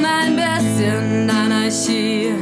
[0.00, 2.32] und ein bisschen Anarchie.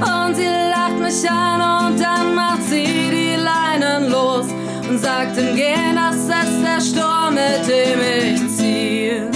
[0.00, 4.46] Und sie lacht mich an und dann macht sie die Leinen los
[4.88, 9.26] und sagt im Gehen, das ist der Sturm, mit dem ich ziehe.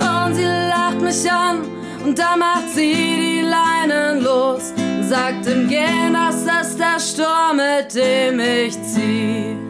[0.00, 1.64] Und sie lacht mich an
[2.04, 6.36] und dann macht sie die Leinen los und sagt im Gehen, das
[6.66, 9.63] ist der Sturm, mit dem ich ziehe.